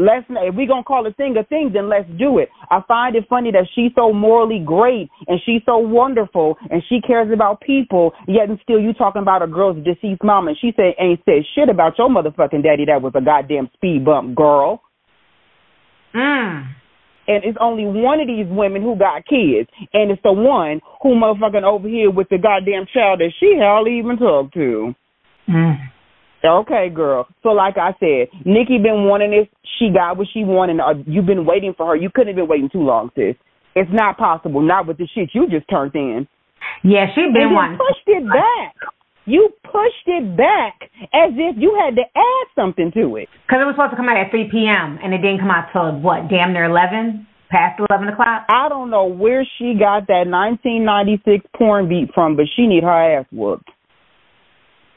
[0.00, 2.50] Let's not, if we gonna call a thing a thing, then let's do it.
[2.70, 7.00] I find it funny that she's so morally great and she's so wonderful and she
[7.00, 10.72] cares about people, yet and still you talking about a girl's deceased mom and she
[10.76, 14.82] said ain't said shit about your motherfucking daddy that was a goddamn speed bump girl.
[16.14, 16.68] Mm.
[17.28, 21.14] And it's only one of these women who got kids, and it's the one who
[21.14, 24.94] motherfucking over here with the goddamn child that she hardly even talked to.
[25.48, 25.76] Mm.
[26.44, 27.26] Okay, girl.
[27.42, 29.46] So like I said, Nicki been wanting this.
[29.78, 30.80] She got what she wanted.
[30.80, 31.96] Uh, you've been waiting for her.
[31.96, 33.34] You couldn't have been waiting too long, sis.
[33.74, 34.60] It's not possible.
[34.62, 36.26] Not with the shit you just turned in.
[36.82, 37.78] Yeah, she And been you wanting.
[37.78, 38.74] pushed it back.
[39.28, 43.28] You pushed it back as if you had to add something to it.
[43.44, 44.96] Because it was supposed to come out at 3 p.m.
[45.04, 47.26] and it didn't come out till what, damn near 11?
[47.50, 48.46] Past 11 o'clock?
[48.48, 53.20] I don't know where she got that 1996 porn beat from, but she need her
[53.20, 53.68] ass whooped.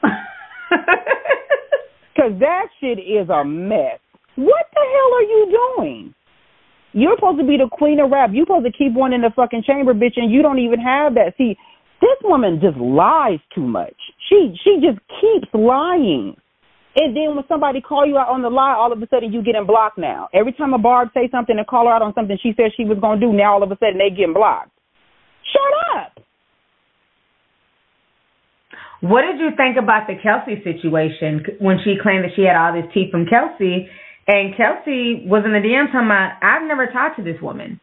[2.16, 4.00] Cause that shit is a mess.
[4.36, 6.14] What the hell are you doing?
[6.94, 8.30] You're supposed to be the queen of rap.
[8.32, 11.14] You're supposed to keep one in the fucking chamber, bitch, and you don't even have
[11.14, 11.34] that.
[11.36, 11.56] See,
[12.02, 13.94] this woman just lies too much.
[14.28, 16.34] She she just keeps lying.
[16.94, 19.42] And then when somebody call you out on the lie, all of a sudden you
[19.42, 20.28] getting blocked now.
[20.34, 22.84] Every time a barb say something and call her out on something she said she
[22.84, 24.70] was gonna do, now all of a sudden they getting blocked.
[25.46, 26.18] Shut up.
[29.00, 32.74] What did you think about the Kelsey situation when she claimed that she had all
[32.74, 33.88] this tea from Kelsey,
[34.26, 37.80] and Kelsey was in the DM talking about, "I've never talked to this woman."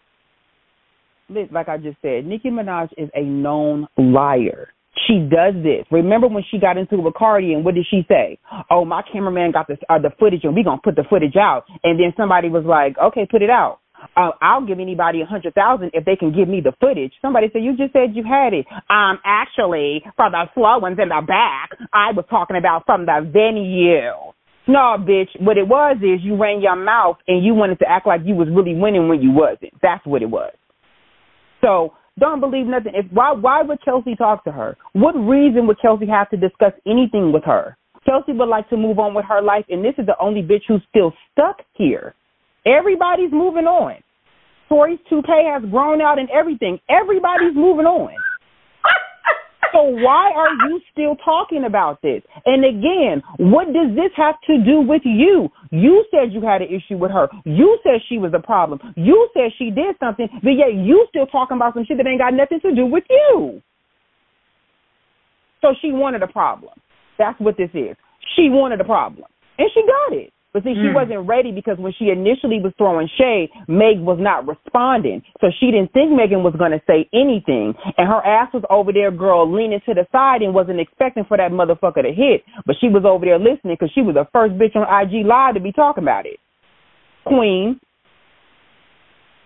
[1.30, 4.69] Like I just said, Nicki Minaj is a known liar.
[5.07, 5.85] She does this.
[5.91, 8.38] Remember when she got into it with Cardi and what did she say?
[8.69, 11.65] Oh, my cameraman got this uh, the footage and we gonna put the footage out.
[11.84, 13.80] And then somebody was like, okay, put it out.
[14.15, 17.11] Uh, I'll give anybody a hundred thousand if they can give me the footage.
[17.22, 18.65] Somebody said you just said you had it.
[18.89, 23.22] Um, actually, for the slow ones in the back, I was talking about from the
[23.31, 24.34] venue.
[24.68, 25.30] No, bitch.
[25.39, 28.35] What it was is you ran your mouth and you wanted to act like you
[28.35, 29.73] was really winning when you wasn't.
[29.81, 30.53] That's what it was.
[31.61, 32.94] So don't believe nothing.
[32.95, 34.77] If why why would Kelsey talk to her?
[34.94, 37.77] What reason would Kelsey have to discuss anything with her?
[38.06, 40.64] Kelsey would like to move on with her life, and this is the only bitch
[40.68, 42.15] who's still stuck here.
[42.65, 43.95] Everybody's moving on.
[44.68, 46.80] Tory's toupee has grown out and everything.
[46.90, 48.14] Everybody's moving on.
[49.73, 52.21] So why are you still talking about this?
[52.45, 55.49] And again, what does this have to do with you?
[55.71, 57.27] You said you had an issue with her.
[57.45, 58.79] You said she was a problem.
[58.95, 62.19] You said she did something, but yet you still talking about some shit that ain't
[62.19, 63.61] got nothing to do with you.
[65.61, 66.73] So she wanted a problem.
[67.17, 67.95] That's what this is.
[68.35, 69.25] She wanted a problem.
[69.57, 70.31] And she got it.
[70.51, 70.93] But see, she Mm.
[70.93, 75.21] wasn't ready because when she initially was throwing shade, Meg was not responding.
[75.41, 77.76] So she didn't think Megan was going to say anything.
[77.97, 81.38] And her ass was over there, girl, leaning to the side and wasn't expecting for
[81.38, 82.43] that motherfucker to hit.
[82.65, 85.53] But she was over there listening because she was the first bitch on IG Live
[85.53, 86.39] to be talking about it.
[87.26, 87.80] Queen.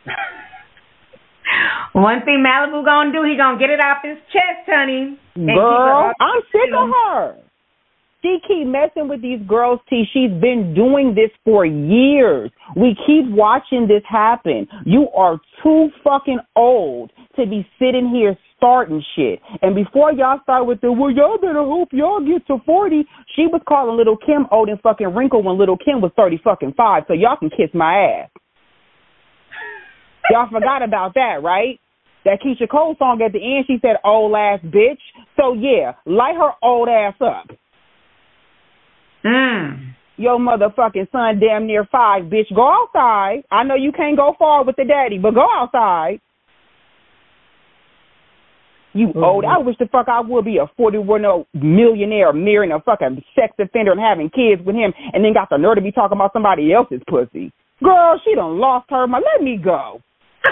[1.93, 5.19] One thing Malibu gonna do, he gonna get it off his chest, honey.
[5.35, 7.35] and Girl, I'm sick of her.
[8.23, 10.05] She keep messing with these girls, T.
[10.13, 12.51] She's been doing this for years.
[12.73, 14.65] We keep watching this happen.
[14.85, 19.41] You are too fucking old to be sitting here starting shit.
[19.61, 23.03] And before y'all start with the, well, y'all better hope y'all get to 40,
[23.35, 26.73] she was calling Little Kim old and fucking wrinkled when Little Kim was 30 fucking
[26.77, 27.03] five.
[27.09, 28.29] So y'all can kiss my ass.
[30.31, 31.77] Y'all forgot about that, right?
[32.23, 35.01] That Keyshia Cole song at the end, she said, old ass bitch.
[35.35, 37.49] So yeah, light her old ass up.
[39.25, 39.95] Mm.
[40.17, 42.53] Your motherfucking son damn near five, bitch.
[42.53, 43.43] Go outside.
[43.51, 46.19] I know you can't go far with the daddy, but go outside.
[48.93, 49.43] You old.
[49.43, 53.53] I wish the fuck I would be a 41 old millionaire marrying a fucking sex
[53.57, 56.31] offender and having kids with him and then got the nerve to be talking about
[56.31, 57.51] somebody else's pussy.
[57.83, 59.25] Girl, she done lost her mind.
[59.33, 59.99] Let me go.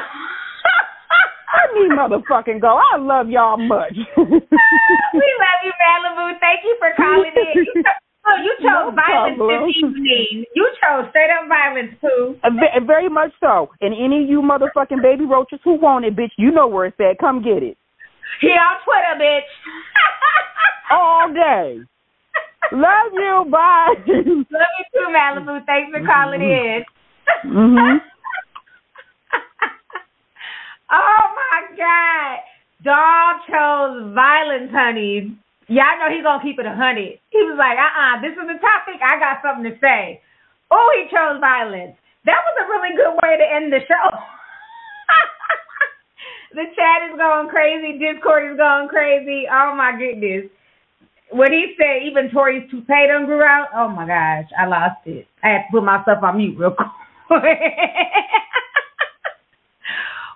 [1.53, 2.79] Let me motherfucking go.
[2.81, 3.93] I love y'all much.
[4.17, 4.41] we love
[5.63, 6.39] you, Malibu.
[6.39, 7.83] Thank you for calling in.
[8.25, 9.65] Oh, you chose No violence problem.
[9.65, 10.45] this evening.
[10.55, 12.35] You chose straight up violence, too.
[12.85, 13.69] Very much so.
[13.81, 16.99] And any of you motherfucking baby roaches who want it, bitch, you know where it's
[16.99, 17.17] at.
[17.19, 17.77] Come get it.
[18.39, 19.49] Here on Twitter, bitch.
[20.91, 21.79] All day.
[22.71, 23.45] Love you.
[23.51, 23.93] Bye.
[24.07, 24.45] Love you
[24.93, 25.65] too, Malibu.
[25.65, 26.83] Thanks for calling in.
[27.45, 27.97] Mhm.
[30.91, 32.39] oh my God.
[32.83, 35.37] Dog chose violence, honey.
[35.71, 37.15] Y'all know he gonna keep it a hundred.
[37.31, 38.99] He was like, uh uh this is the topic.
[38.99, 40.19] I got something to say.
[40.67, 41.95] Oh, he chose violence.
[42.27, 44.07] That was a really good way to end the show.
[46.59, 47.95] the chat is going crazy.
[47.95, 49.47] Discord is going crazy.
[49.47, 50.51] Oh my goodness.
[51.31, 55.23] When he said even Tory's toupee done grew out, oh my gosh, I lost it.
[55.39, 56.91] I had to put myself on mute real quick.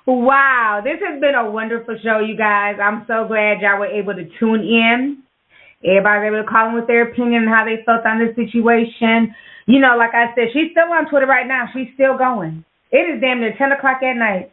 [0.08, 2.80] wow, this has been a wonderful show, you guys.
[2.80, 5.25] I'm so glad y'all were able to tune in.
[5.86, 9.34] Everybody to call in with their opinion and how they felt on this situation.
[9.66, 11.70] You know, like I said, she's still on Twitter right now.
[11.74, 12.66] She's still going.
[12.92, 14.52] It is damn near 10 o'clock at night.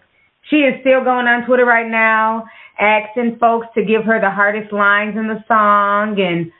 [0.50, 2.44] She is still going on Twitter right now,
[2.80, 6.18] asking folks to give her the hardest lines in the song.
[6.18, 6.50] And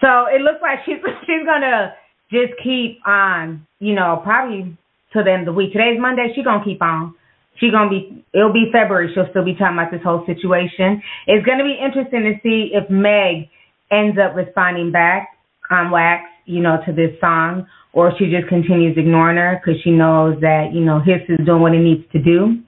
[0.00, 1.94] so it looks like she's, she's going to
[2.30, 4.76] just keep on, you know, probably
[5.12, 5.72] till the end of the week.
[5.72, 6.32] Today's Monday.
[6.34, 7.14] She's going to keep on.
[7.60, 8.24] she's gonna be.
[8.34, 9.10] It'll be February.
[9.14, 11.02] She'll still be talking about this whole situation.
[11.26, 13.48] It's gonna be interesting to see if Meg
[13.90, 15.28] ends up responding back
[15.70, 19.90] on wax, you know, to this song, or she just continues ignoring her because she
[19.90, 22.62] knows that you know Hiss is doing what it needs to do.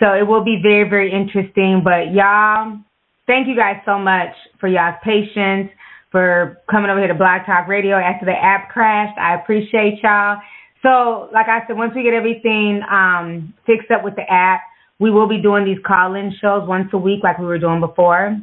[0.00, 1.82] So it will be very, very interesting.
[1.84, 2.78] But y'all,
[3.26, 5.70] thank you guys so much for y'all's patience,
[6.10, 9.18] for coming over here to Blog Talk Radio after the app crashed.
[9.18, 10.38] I appreciate y'all.
[10.82, 14.60] So, like I said, once we get everything um, fixed up with the app,
[14.98, 18.36] we will be doing these call-in shows once a week, like we were doing before,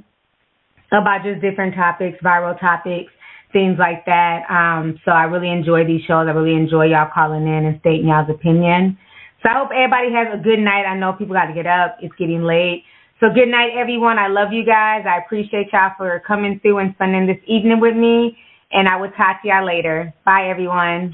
[0.92, 3.12] about just different topics, viral topics,
[3.52, 4.44] things like that.
[4.50, 6.28] Um, so I really enjoy these shows.
[6.28, 8.98] I really enjoy y'all calling in and stating y'all's opinion.
[9.44, 10.86] So I hope everybody has a good night.
[10.86, 11.98] I know people got to get up.
[12.02, 12.84] It's getting late.
[13.20, 14.20] So good night, everyone.
[14.20, 15.06] I love you guys.
[15.08, 18.38] I appreciate y'all for coming through and spending this evening with me.
[18.72, 20.14] And I will talk to y'all later.
[20.26, 21.14] Bye, everyone.